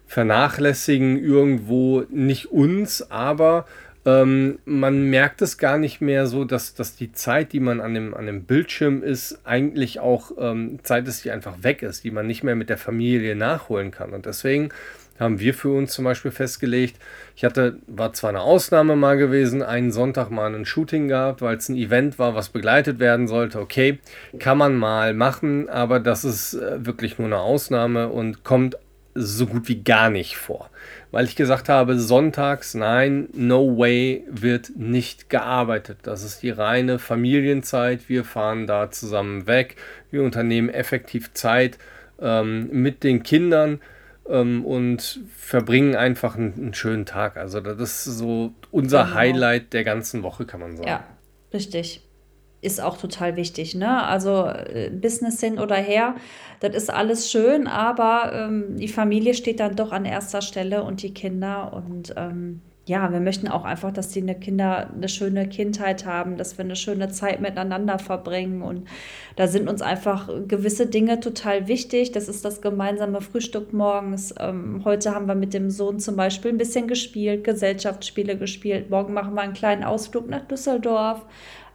vernachlässigen 0.08 1.18
irgendwo 1.18 2.04
nicht 2.10 2.52
uns, 2.52 3.10
aber 3.12 3.66
ähm, 4.06 4.60
man 4.66 5.10
merkt 5.10 5.42
es 5.42 5.58
gar 5.58 5.80
nicht 5.80 6.00
mehr 6.00 6.28
so, 6.28 6.46
dass, 6.46 6.76
dass 6.76 6.96
die 6.96 7.12
Zeit, 7.12 7.54
die 7.54 7.60
man 7.60 7.82
an 7.82 7.96
dem, 7.96 8.14
an 8.14 8.28
dem 8.28 8.44
Bildschirm 8.44 9.02
ist, 9.02 9.40
eigentlich 9.46 10.00
auch 10.00 10.32
ähm, 10.40 10.80
Zeit 10.84 11.08
ist, 11.08 11.26
die 11.26 11.32
einfach 11.32 11.64
weg 11.64 11.82
ist, 11.82 12.04
die 12.04 12.12
man 12.12 12.28
nicht 12.28 12.44
mehr 12.44 12.56
mit 12.56 12.70
der 12.70 12.78
Familie 12.78 13.36
nachholen 13.36 13.90
kann. 13.90 14.14
Und 14.14 14.28
deswegen 14.28 14.70
haben 15.20 15.40
wir 15.40 15.54
für 15.54 15.70
uns 15.70 15.94
zum 15.94 16.06
Beispiel 16.06 16.32
festgelegt. 16.32 16.98
Ich 17.36 17.46
hatte, 17.46 17.78
war 17.88 18.14
zwar 18.14 18.32
eine 18.32 18.42
Ausnahme 18.42 18.96
mal 18.96 19.18
gewesen, 19.18 19.64
einen 19.64 19.92
Sonntag 19.92 20.30
mal 20.30 20.54
ein 20.54 20.66
Shooting 20.66 21.08
gehabt, 21.08 21.42
weil 21.42 21.58
es 21.58 21.70
ein 21.70 21.78
Event 21.78 22.20
war, 22.20 22.36
was 22.36 22.50
begleitet 22.50 23.00
werden 23.00 23.28
sollte. 23.28 23.60
Okay, 23.60 24.00
kann 24.40 24.58
man 24.58 24.76
mal 24.76 25.14
machen, 25.14 25.70
aber 25.70 26.00
das 26.00 26.26
ist 26.26 26.54
äh, 26.54 26.86
wirklich 26.86 27.18
nur 27.18 27.28
eine 27.28 27.40
Ausnahme 27.40 28.10
und 28.10 28.44
kommt 28.44 28.78
so 29.16 29.48
gut 29.48 29.68
wie 29.70 29.82
gar 29.82 30.10
nicht 30.10 30.38
vor. 30.38 30.70
Weil 31.12 31.26
ich 31.26 31.36
gesagt 31.36 31.70
habe, 31.70 31.98
sonntags, 31.98 32.74
nein, 32.74 33.30
no 33.34 33.78
way, 33.78 34.26
wird 34.30 34.72
nicht 34.76 35.30
gearbeitet. 35.30 36.00
Das 36.04 36.24
ist 36.24 36.44
die 36.44 36.50
reine 36.50 37.00
Familienzeit. 37.00 38.10
Wir 38.10 38.26
fahren 38.26 38.68
da 38.68 38.92
zusammen 38.92 39.48
weg. 39.48 39.78
Wir 40.12 40.22
unternehmen 40.22 40.70
effektiv 40.70 41.34
Zeit 41.34 41.78
ähm, 42.20 42.70
mit 42.72 43.04
den 43.04 43.24
Kindern 43.24 43.80
ähm, 44.28 44.66
und 44.66 45.22
verbringen 45.36 45.96
einfach 45.96 46.36
einen, 46.36 46.54
einen, 46.54 46.74
schönen 46.74 47.06
Tag. 47.06 47.38
Also 47.38 47.62
das 47.62 47.80
ist 47.80 48.04
so 48.04 48.54
unser 48.72 49.06
genau. 49.06 49.16
Highlight 49.16 49.74
der 49.74 49.86
ganzen 49.86 50.22
Woche, 50.22 50.46
kann 50.46 50.60
man 50.60 50.76
sagen. 50.76 50.90
Ja, 50.90 51.04
richtig 51.54 52.05
ist 52.66 52.82
auch 52.82 52.98
total 52.98 53.36
wichtig. 53.36 53.76
Ne? 53.76 54.04
Also 54.04 54.48
äh, 54.48 54.90
Business 54.90 55.40
hin 55.40 55.60
oder 55.60 55.76
her, 55.76 56.16
das 56.60 56.76
ist 56.76 56.90
alles 56.90 57.32
schön, 57.32 57.68
aber 57.68 58.32
ähm, 58.34 58.78
die 58.78 58.88
Familie 58.88 59.34
steht 59.34 59.60
dann 59.60 59.76
doch 59.76 59.92
an 59.92 60.06
erster 60.06 60.42
Stelle 60.42 60.84
und 60.84 61.02
die 61.02 61.14
Kinder. 61.14 61.74
Und 61.74 62.14
ähm, 62.18 62.62
ja, 62.88 63.12
wir 63.12 63.20
möchten 63.20 63.48
auch 63.48 63.66
einfach, 63.66 63.92
dass 63.92 64.10
die 64.10 64.22
eine 64.22 64.36
Kinder 64.36 64.92
eine 64.94 65.10
schöne 65.10 65.50
Kindheit 65.50 66.06
haben, 66.06 66.38
dass 66.38 66.58
wir 66.58 66.66
eine 66.66 66.76
schöne 66.76 67.10
Zeit 67.10 67.42
miteinander 67.42 67.98
verbringen. 67.98 68.62
Und 68.62 68.88
da 69.36 69.48
sind 69.48 69.68
uns 69.68 69.82
einfach 69.82 70.30
gewisse 70.48 70.86
Dinge 70.86 71.20
total 71.20 71.68
wichtig. 71.68 72.12
Das 72.12 72.28
ist 72.28 72.46
das 72.46 72.62
gemeinsame 72.62 73.22
Frühstück 73.22 73.74
morgens. 73.74 74.36
Ähm, 74.40 74.82
heute 74.86 75.16
haben 75.16 75.28
wir 75.28 75.36
mit 75.36 75.54
dem 75.54 75.72
Sohn 75.72 76.00
zum 76.00 76.16
Beispiel 76.16 76.52
ein 76.52 76.60
bisschen 76.60 76.88
gespielt, 76.88 77.44
Gesellschaftsspiele 77.44 78.38
gespielt. 78.38 78.92
Morgen 78.92 79.14
machen 79.14 79.34
wir 79.34 79.42
einen 79.42 79.54
kleinen 79.54 79.84
Ausflug 79.84 80.30
nach 80.30 80.48
Düsseldorf. 80.48 81.26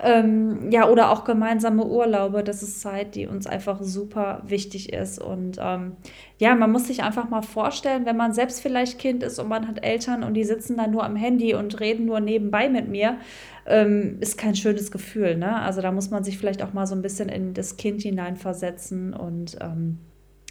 Ähm, 0.03 0.71
ja, 0.71 0.89
oder 0.89 1.11
auch 1.11 1.25
gemeinsame 1.25 1.85
Urlaube. 1.85 2.43
Das 2.43 2.63
ist 2.63 2.81
Zeit, 2.81 3.15
die 3.15 3.27
uns 3.27 3.47
einfach 3.47 3.83
super 3.83 4.43
wichtig 4.47 4.93
ist. 4.93 5.21
Und 5.21 5.59
ähm, 5.61 5.97
ja, 6.39 6.55
man 6.55 6.73
muss 6.73 6.87
sich 6.87 7.03
einfach 7.03 7.29
mal 7.29 7.43
vorstellen, 7.43 8.07
wenn 8.07 8.17
man 8.17 8.33
selbst 8.33 8.63
vielleicht 8.63 8.99
Kind 8.99 9.23
ist 9.23 9.39
und 9.39 9.49
man 9.49 9.69
hat 9.69 9.85
Eltern 9.85 10.25
und 10.25 10.35
die 10.35 10.45
sitzen 10.45 10.79
dann 10.79 10.91
nur 10.91 11.05
am 11.05 11.17
Handy 11.17 11.55
und 11.55 11.81
reden 11.81 12.07
nur 12.07 12.21
nebenbei 12.21 12.71
mit 12.71 12.89
mir, 12.89 13.19
ähm, 13.67 14.17
ist 14.21 14.39
kein 14.39 14.57
schönes 14.57 14.91
Gefühl. 14.91 15.37
Ne? 15.37 15.61
Also 15.61 15.83
da 15.83 15.93
muss 15.93 16.11
man 16.11 16.25
sich 16.25 16.39
vielleicht 16.39 16.63
auch 16.63 16.73
mal 16.73 16.87
so 16.87 16.95
ein 16.95 17.03
bisschen 17.03 17.29
in 17.29 17.53
das 17.53 17.77
Kind 17.77 18.01
hineinversetzen 18.01 19.13
und 19.13 19.59
ähm, 19.61 19.99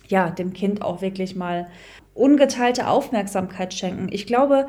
ja, 0.08 0.30
dem 0.30 0.54
Kind 0.54 0.82
auch 0.82 1.02
wirklich 1.02 1.36
mal 1.36 1.68
ungeteilte 2.14 2.88
Aufmerksamkeit 2.88 3.74
schenken. 3.74 4.08
Ich 4.12 4.28
glaube, 4.28 4.68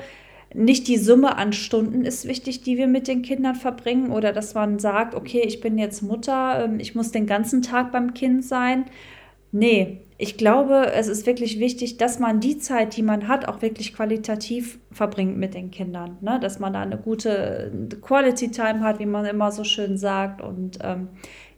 nicht 0.54 0.88
die 0.88 0.98
Summe 0.98 1.36
an 1.36 1.52
Stunden 1.52 2.04
ist 2.04 2.26
wichtig, 2.26 2.62
die 2.62 2.76
wir 2.76 2.88
mit 2.88 3.06
den 3.06 3.22
Kindern 3.22 3.54
verbringen 3.54 4.10
oder 4.10 4.32
dass 4.32 4.54
man 4.54 4.78
sagt, 4.78 5.14
okay, 5.14 5.42
ich 5.44 5.60
bin 5.60 5.78
jetzt 5.78 6.02
Mutter, 6.02 6.64
ähm, 6.64 6.80
ich 6.80 6.94
muss 6.94 7.12
den 7.12 7.26
ganzen 7.26 7.62
Tag 7.62 7.92
beim 7.92 8.14
Kind 8.14 8.44
sein. 8.44 8.86
Nee, 9.52 10.00
ich 10.16 10.36
glaube, 10.36 10.92
es 10.92 11.08
ist 11.08 11.26
wirklich 11.26 11.58
wichtig, 11.58 11.96
dass 11.96 12.18
man 12.18 12.40
die 12.40 12.58
Zeit, 12.58 12.96
die 12.96 13.02
man 13.02 13.26
hat, 13.26 13.48
auch 13.48 13.62
wirklich 13.62 13.94
qualitativ 13.94 14.78
verbringt 14.92 15.38
mit 15.38 15.54
den 15.54 15.70
Kindern. 15.70 16.18
Ne? 16.20 16.38
Dass 16.40 16.58
man 16.58 16.72
da 16.72 16.82
eine 16.82 16.98
gute 16.98 17.72
Quality 18.02 18.50
Time 18.50 18.80
hat, 18.80 18.98
wie 18.98 19.06
man 19.06 19.24
immer 19.24 19.50
so 19.50 19.64
schön 19.64 19.96
sagt. 19.96 20.42
Und 20.42 20.78
ähm, 20.82 21.08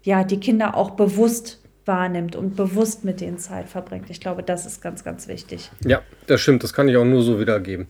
ja, 0.05 0.23
die 0.23 0.39
Kinder 0.39 0.77
auch 0.77 0.91
bewusst 0.91 1.61
wahrnimmt 1.85 2.37
und 2.37 2.55
bewusst 2.55 3.05
mit 3.05 3.21
denen 3.21 3.39
Zeit 3.39 3.69
verbringt. 3.69 4.09
Ich 4.11 4.21
glaube, 4.21 4.43
das 4.43 4.65
ist 4.65 4.81
ganz, 4.81 5.03
ganz 5.03 5.27
wichtig. 5.29 5.71
Ja, 5.85 6.03
das 6.29 6.41
stimmt. 6.41 6.63
Das 6.63 6.73
kann 6.73 6.89
ich 6.89 6.97
auch 6.97 7.05
nur 7.05 7.23
so 7.23 7.41
wiedergeben. 7.41 7.89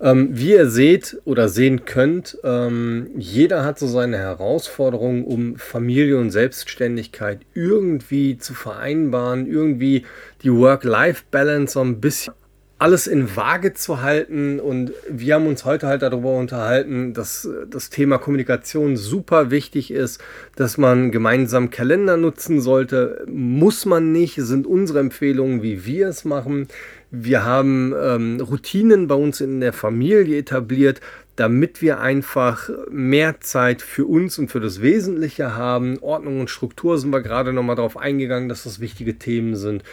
Ähm, 0.00 0.28
wie 0.32 0.52
ihr 0.52 0.70
seht 0.70 1.20
oder 1.24 1.48
sehen 1.48 1.84
könnt, 1.84 2.38
ähm, 2.44 3.10
jeder 3.16 3.64
hat 3.64 3.80
so 3.80 3.88
seine 3.88 4.16
Herausforderungen, 4.16 5.24
um 5.24 5.56
Familie 5.56 6.18
und 6.18 6.30
Selbstständigkeit 6.30 7.40
irgendwie 7.54 8.38
zu 8.38 8.54
vereinbaren, 8.54 9.46
irgendwie 9.46 10.04
die 10.42 10.52
Work-Life-Balance 10.52 11.72
so 11.72 11.80
ein 11.80 12.00
bisschen 12.00 12.32
alles 12.78 13.08
in 13.08 13.34
Waage 13.34 13.74
zu 13.74 14.02
halten. 14.02 14.60
Und 14.60 14.92
wir 15.08 15.34
haben 15.34 15.46
uns 15.46 15.64
heute 15.64 15.88
halt 15.88 16.02
darüber 16.02 16.36
unterhalten, 16.36 17.12
dass 17.12 17.48
das 17.68 17.90
Thema 17.90 18.18
Kommunikation 18.18 18.96
super 18.96 19.50
wichtig 19.50 19.90
ist, 19.90 20.22
dass 20.54 20.78
man 20.78 21.10
gemeinsam 21.10 21.70
Kalender 21.70 22.16
nutzen 22.16 22.60
sollte. 22.60 23.24
Muss 23.28 23.84
man 23.84 24.12
nicht, 24.12 24.36
sind 24.36 24.66
unsere 24.66 25.00
Empfehlungen, 25.00 25.62
wie 25.62 25.84
wir 25.84 26.08
es 26.08 26.24
machen. 26.24 26.68
Wir 27.10 27.44
haben 27.44 27.94
ähm, 27.98 28.40
Routinen 28.40 29.06
bei 29.06 29.14
uns 29.14 29.40
in 29.40 29.60
der 29.60 29.72
Familie 29.72 30.38
etabliert, 30.38 31.00
damit 31.36 31.80
wir 31.80 32.00
einfach 32.00 32.68
mehr 32.90 33.40
Zeit 33.40 33.80
für 33.80 34.04
uns 34.04 34.38
und 34.38 34.50
für 34.50 34.60
das 34.60 34.82
Wesentliche 34.82 35.54
haben. 35.54 35.98
Ordnung 36.00 36.40
und 36.40 36.50
Struktur 36.50 36.98
sind 36.98 37.10
wir 37.10 37.22
gerade 37.22 37.52
nochmal 37.52 37.76
darauf 37.76 37.96
eingegangen, 37.96 38.48
dass 38.48 38.64
das 38.64 38.80
wichtige 38.80 39.18
Themen 39.18 39.54
sind. 39.54 39.84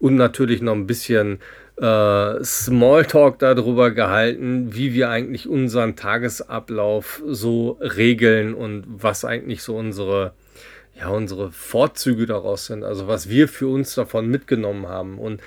Und 0.00 0.16
natürlich 0.16 0.62
noch 0.62 0.72
ein 0.72 0.86
bisschen 0.86 1.40
äh, 1.76 2.42
Smalltalk 2.42 3.38
darüber 3.38 3.90
gehalten, 3.90 4.74
wie 4.74 4.94
wir 4.94 5.10
eigentlich 5.10 5.48
unseren 5.48 5.94
Tagesablauf 5.94 7.22
so 7.26 7.78
regeln 7.80 8.54
und 8.54 8.84
was 8.88 9.24
eigentlich 9.24 9.62
so 9.62 9.76
unsere, 9.76 10.32
ja, 10.98 11.08
unsere 11.08 11.52
Vorzüge 11.52 12.26
daraus 12.26 12.66
sind. 12.66 12.82
Also 12.82 13.08
was 13.08 13.28
wir 13.28 13.46
für 13.46 13.68
uns 13.68 13.94
davon 13.94 14.28
mitgenommen 14.28 14.88
haben. 14.88 15.18
Und 15.18 15.40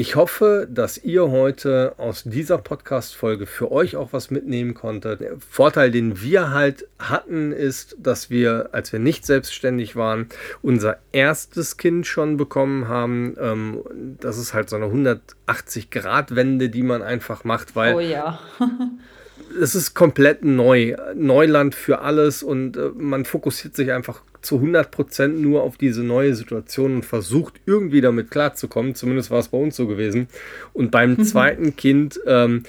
ich 0.00 0.16
hoffe, 0.16 0.66
dass 0.70 0.96
ihr 0.96 1.30
heute 1.30 1.92
aus 1.98 2.22
dieser 2.24 2.56
Podcast-Folge 2.56 3.44
für 3.44 3.70
euch 3.70 3.96
auch 3.96 4.14
was 4.14 4.30
mitnehmen 4.30 4.72
konntet. 4.72 5.20
Der 5.20 5.32
Vorteil, 5.38 5.90
den 5.90 6.22
wir 6.22 6.52
halt 6.52 6.88
hatten, 6.98 7.52
ist, 7.52 7.98
dass 7.98 8.30
wir, 8.30 8.70
als 8.72 8.94
wir 8.94 8.98
nicht 8.98 9.26
selbstständig 9.26 9.96
waren, 9.96 10.30
unser 10.62 11.00
erstes 11.12 11.76
Kind 11.76 12.06
schon 12.06 12.38
bekommen 12.38 12.88
haben. 12.88 13.36
Ähm, 13.38 13.82
das 14.18 14.38
ist 14.38 14.54
halt 14.54 14.70
so 14.70 14.76
eine 14.76 14.86
180-Grad-Wende, 14.86 16.70
die 16.70 16.82
man 16.82 17.02
einfach 17.02 17.44
macht, 17.44 17.76
weil. 17.76 17.94
Oh 17.94 18.00
ja. 18.00 18.40
es 19.60 19.74
ist 19.74 19.94
komplett 19.94 20.44
neu, 20.44 20.96
Neuland 21.14 21.74
für 21.74 22.00
alles 22.00 22.42
und 22.42 22.76
äh, 22.76 22.90
man 22.96 23.24
fokussiert 23.24 23.74
sich 23.74 23.92
einfach 23.92 24.22
zu 24.42 24.56
100% 24.56 25.28
nur 25.28 25.62
auf 25.62 25.76
diese 25.76 26.02
neue 26.02 26.34
Situation 26.34 26.96
und 26.96 27.04
versucht 27.04 27.60
irgendwie 27.66 28.00
damit 28.00 28.30
klarzukommen. 28.30 28.94
Zumindest 28.94 29.30
war 29.30 29.38
es 29.38 29.48
bei 29.48 29.58
uns 29.58 29.76
so 29.76 29.86
gewesen. 29.86 30.28
Und 30.72 30.90
beim 30.90 31.10
mhm. 31.12 31.24
zweiten 31.24 31.76
Kind 31.76 32.18
ähm, 32.26 32.62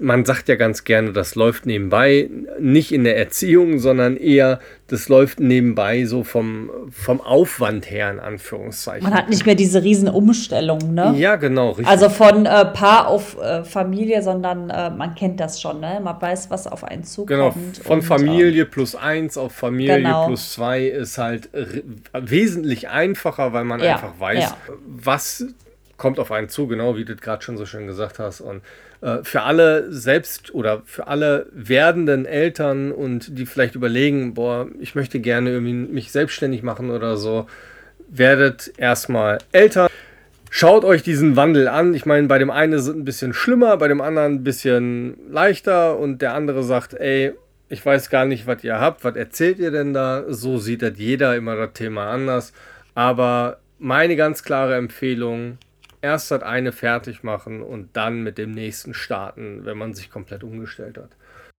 man 0.00 0.24
sagt 0.24 0.48
ja 0.48 0.56
ganz 0.56 0.84
gerne, 0.84 1.12
das 1.12 1.34
läuft 1.34 1.66
nebenbei, 1.66 2.30
nicht 2.58 2.92
in 2.92 3.04
der 3.04 3.16
Erziehung, 3.16 3.78
sondern 3.78 4.16
eher, 4.16 4.60
das 4.86 5.08
läuft 5.08 5.40
nebenbei 5.40 6.04
so 6.04 6.24
vom, 6.24 6.70
vom 6.90 7.20
Aufwand 7.20 7.90
her, 7.90 8.10
in 8.10 8.20
Anführungszeichen. 8.20 9.02
Man 9.08 9.14
hat 9.14 9.28
nicht 9.28 9.46
mehr 9.46 9.54
diese 9.54 9.82
riesen 9.82 10.08
Umstellung, 10.08 10.94
ne? 10.94 11.14
Ja, 11.16 11.36
genau, 11.36 11.70
richtig. 11.70 11.88
Also 11.88 12.08
von 12.08 12.46
äh, 12.46 12.64
Paar 12.66 13.08
auf 13.08 13.40
äh, 13.40 13.64
Familie, 13.64 14.22
sondern 14.22 14.70
äh, 14.70 14.90
man 14.90 15.14
kennt 15.14 15.40
das 15.40 15.60
schon, 15.60 15.80
ne? 15.80 16.00
Man 16.02 16.20
weiß, 16.20 16.50
was 16.50 16.66
auf 16.66 16.84
einen 16.84 17.04
zukommt. 17.04 17.28
Genau, 17.28 17.54
von 17.82 17.98
und, 17.98 18.02
Familie 18.02 18.66
plus 18.66 18.94
eins 18.94 19.38
auf 19.38 19.52
Familie 19.52 19.96
genau. 19.96 20.26
plus 20.26 20.52
zwei 20.52 20.84
ist 20.84 21.18
halt 21.18 21.48
wesentlich 22.12 22.88
einfacher, 22.88 23.52
weil 23.52 23.64
man 23.64 23.80
ja, 23.80 23.94
einfach 23.94 24.18
weiß, 24.18 24.42
ja. 24.42 24.56
was 24.86 25.46
kommt 25.96 26.18
auf 26.18 26.32
einen 26.32 26.48
zu, 26.48 26.66
genau 26.66 26.96
wie 26.96 27.04
du 27.04 27.16
gerade 27.16 27.42
schon 27.42 27.56
so 27.56 27.66
schön 27.66 27.86
gesagt 27.86 28.18
hast. 28.18 28.40
Und 28.40 28.58
äh, 28.58 28.60
für 29.22 29.42
alle 29.42 29.92
selbst 29.92 30.54
oder 30.54 30.82
für 30.86 31.08
alle 31.08 31.46
werdenden 31.52 32.24
Eltern 32.24 32.90
und 32.90 33.38
die 33.38 33.44
vielleicht 33.44 33.74
überlegen, 33.74 34.32
boah, 34.32 34.66
ich 34.80 34.94
möchte 34.94 35.20
gerne 35.20 35.50
irgendwie 35.50 35.74
mich 35.74 36.10
selbstständig 36.10 36.62
machen 36.62 36.90
oder 36.90 37.18
so, 37.18 37.46
werdet 38.08 38.72
erstmal 38.78 39.38
Eltern. 39.52 39.88
Schaut 40.48 40.84
euch 40.84 41.02
diesen 41.02 41.36
Wandel 41.36 41.68
an. 41.68 41.94
Ich 41.94 42.06
meine, 42.06 42.28
bei 42.28 42.38
dem 42.38 42.50
einen 42.50 42.74
ist 42.74 42.86
es 42.86 42.94
ein 42.94 43.04
bisschen 43.04 43.34
schlimmer, 43.34 43.76
bei 43.76 43.88
dem 43.88 44.00
anderen 44.00 44.36
ein 44.36 44.44
bisschen 44.44 45.16
leichter 45.28 45.98
und 45.98 46.22
der 46.22 46.34
andere 46.34 46.62
sagt, 46.62 46.94
ey, 46.94 47.32
ich 47.68 47.84
weiß 47.84 48.08
gar 48.08 48.24
nicht, 48.24 48.46
was 48.46 48.62
ihr 48.62 48.78
habt, 48.78 49.04
was 49.04 49.16
erzählt 49.16 49.58
ihr 49.58 49.70
denn 49.70 49.92
da? 49.92 50.24
So 50.28 50.58
sieht 50.58 50.82
das 50.82 50.92
jeder 50.96 51.34
immer 51.34 51.56
das 51.56 51.72
Thema 51.74 52.10
anders. 52.10 52.52
Aber 52.94 53.58
meine 53.78 54.16
ganz 54.16 54.44
klare 54.44 54.76
Empfehlung, 54.76 55.58
erst 56.04 56.30
das 56.30 56.42
eine 56.42 56.70
fertig 56.70 57.22
machen 57.22 57.62
und 57.62 57.96
dann 57.96 58.22
mit 58.22 58.36
dem 58.36 58.50
nächsten 58.50 58.92
starten, 58.92 59.64
wenn 59.64 59.78
man 59.78 59.94
sich 59.94 60.10
komplett 60.10 60.44
umgestellt 60.44 60.98
hat. 60.98 61.16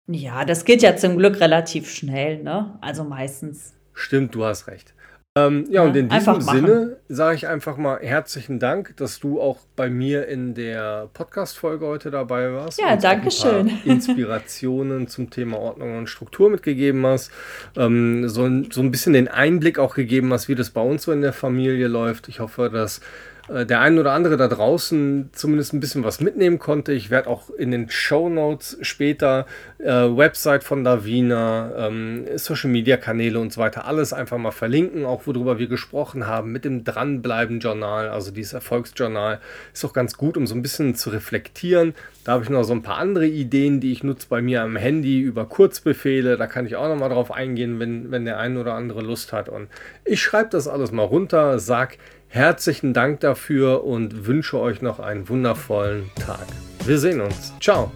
Ja, 0.08 0.45
das 0.45 0.65
geht 0.65 0.84
ja 0.84 0.95
zum 0.95 1.17
Glück 1.17 1.39
relativ 1.39 1.89
schnell, 1.89 2.43
ne? 2.43 2.77
Also 2.79 3.03
meistens. 3.03 3.73
Stimmt, 3.93 4.36
du 4.36 4.45
hast 4.45 4.67
recht. 4.67 4.93
Ähm, 5.38 5.65
ja, 5.67 5.81
ja, 5.81 5.89
und 5.89 5.95
in 5.97 6.08
diesem 6.08 6.39
Sinne 6.39 6.97
sage 7.10 7.36
ich 7.36 7.47
einfach 7.47 7.75
mal 7.75 7.99
herzlichen 8.01 8.58
Dank, 8.58 8.95
dass 8.95 9.19
du 9.19 9.41
auch 9.41 9.58
bei 9.75 9.89
mir 9.89 10.27
in 10.29 10.53
der 10.53 11.10
Podcast-Folge 11.13 11.86
heute 11.88 12.10
dabei 12.10 12.53
warst. 12.53 12.79
Ja, 12.79 12.95
danke 12.95 13.31
schön. 13.31 13.69
Inspirationen 13.84 15.10
zum 15.10 15.31
Thema 15.31 15.58
Ordnung 15.58 15.97
und 15.97 16.08
Struktur 16.08 16.49
mitgegeben 16.49 17.05
hast. 17.05 17.31
Ähm, 17.75 18.29
so, 18.29 18.47
so 18.71 18.79
ein 18.79 18.91
bisschen 18.91 19.12
den 19.12 19.27
Einblick 19.27 19.77
auch 19.77 19.95
gegeben 19.95 20.31
hast, 20.31 20.47
wie 20.47 20.55
das 20.55 20.69
bei 20.69 20.81
uns 20.81 21.03
so 21.03 21.12
in 21.12 21.21
der 21.21 21.34
Familie 21.34 21.88
läuft. 21.89 22.29
Ich 22.29 22.39
hoffe, 22.39 22.69
dass 22.69 23.01
der 23.47 23.79
ein 23.79 23.99
oder 23.99 24.13
andere 24.13 24.38
da 24.38 24.47
draußen 24.47 25.29
zumindest 25.34 25.73
ein 25.73 25.79
bisschen 25.79 26.03
was 26.03 26.19
mitnehmen 26.19 26.58
konnte. 26.58 26.93
Ich 26.93 27.12
werde 27.12 27.29
auch 27.29 27.51
in 27.51 27.69
den 27.69 27.89
Show 27.89 28.27
Notes 28.27 28.77
später 28.81 29.45
äh, 29.77 29.86
Website 29.91 30.63
von 30.63 30.84
Davina, 30.84 31.88
ähm, 31.88 32.25
Social 32.38 32.71
Media 32.71 32.97
Kanäle 32.97 33.39
und 33.39 33.53
so 33.53 33.62
weiter 33.62 33.86
alles 33.86 34.13
einfach 34.13 34.39
mal 34.39 34.51
verlinken, 34.51 35.05
auch 35.05 35.27
worüber 35.27 35.60
wir 35.60 35.67
gesprochen 35.67 36.25
haben 36.25 36.51
mit 36.51 36.65
dem 36.65 36.84
Dranbleiben-Journal, 36.84 38.10
also 38.10 38.31
dieses 38.31 38.53
Erfolgsjournal, 38.53 39.39
ist 39.73 39.86
auch 39.86 39.93
ganz 39.93 40.17
gut, 40.17 40.38
um 40.38 40.47
so 40.47 40.55
ein 40.55 40.63
bisschen 40.63 40.95
zu 40.95 41.12
reflektieren. 41.12 41.93
Da 42.23 42.31
habe 42.31 42.43
ich 42.43 42.49
noch 42.49 42.63
so 42.63 42.73
ein 42.73 42.81
paar 42.81 42.97
andere 42.97 43.27
Ideen, 43.27 43.79
die 43.79 43.91
ich 43.91 44.03
nutze 44.03 44.25
bei 44.27 44.41
mir 44.41 44.63
am 44.63 44.75
Handy 44.75 45.21
über 45.21 45.45
Kurzbefehle. 45.45 46.38
Da 46.38 46.47
kann 46.47 46.65
ich 46.65 46.75
auch 46.75 46.88
noch 46.88 46.97
mal 46.97 47.10
drauf 47.10 47.31
eingehen, 47.31 47.79
wenn, 47.79 48.10
wenn 48.10 48.25
der 48.25 48.39
ein 48.39 48.58
oder 48.58 48.73
andere 48.73 49.01
Lust 49.01 49.31
hat. 49.31 49.47
Und 49.47 49.67
ich 50.03 50.23
schreibe 50.23 50.49
das 50.49 50.67
alles 50.67 50.91
mal 50.91 51.03
runter, 51.03 51.60
sag 51.60 51.99
herzlichen 52.35 52.93
Dank 52.93 53.21
dafür 53.21 53.85
und 53.85 54.27
wünsche 54.27 54.59
euch 54.59 54.81
noch 54.81 54.99
einen 54.99 55.29
wundervollen 55.29 56.11
Tag. 56.15 56.45
Wir 56.85 56.99
sehen 56.99 57.21
uns. 57.21 57.53
Ciao. 57.61 57.91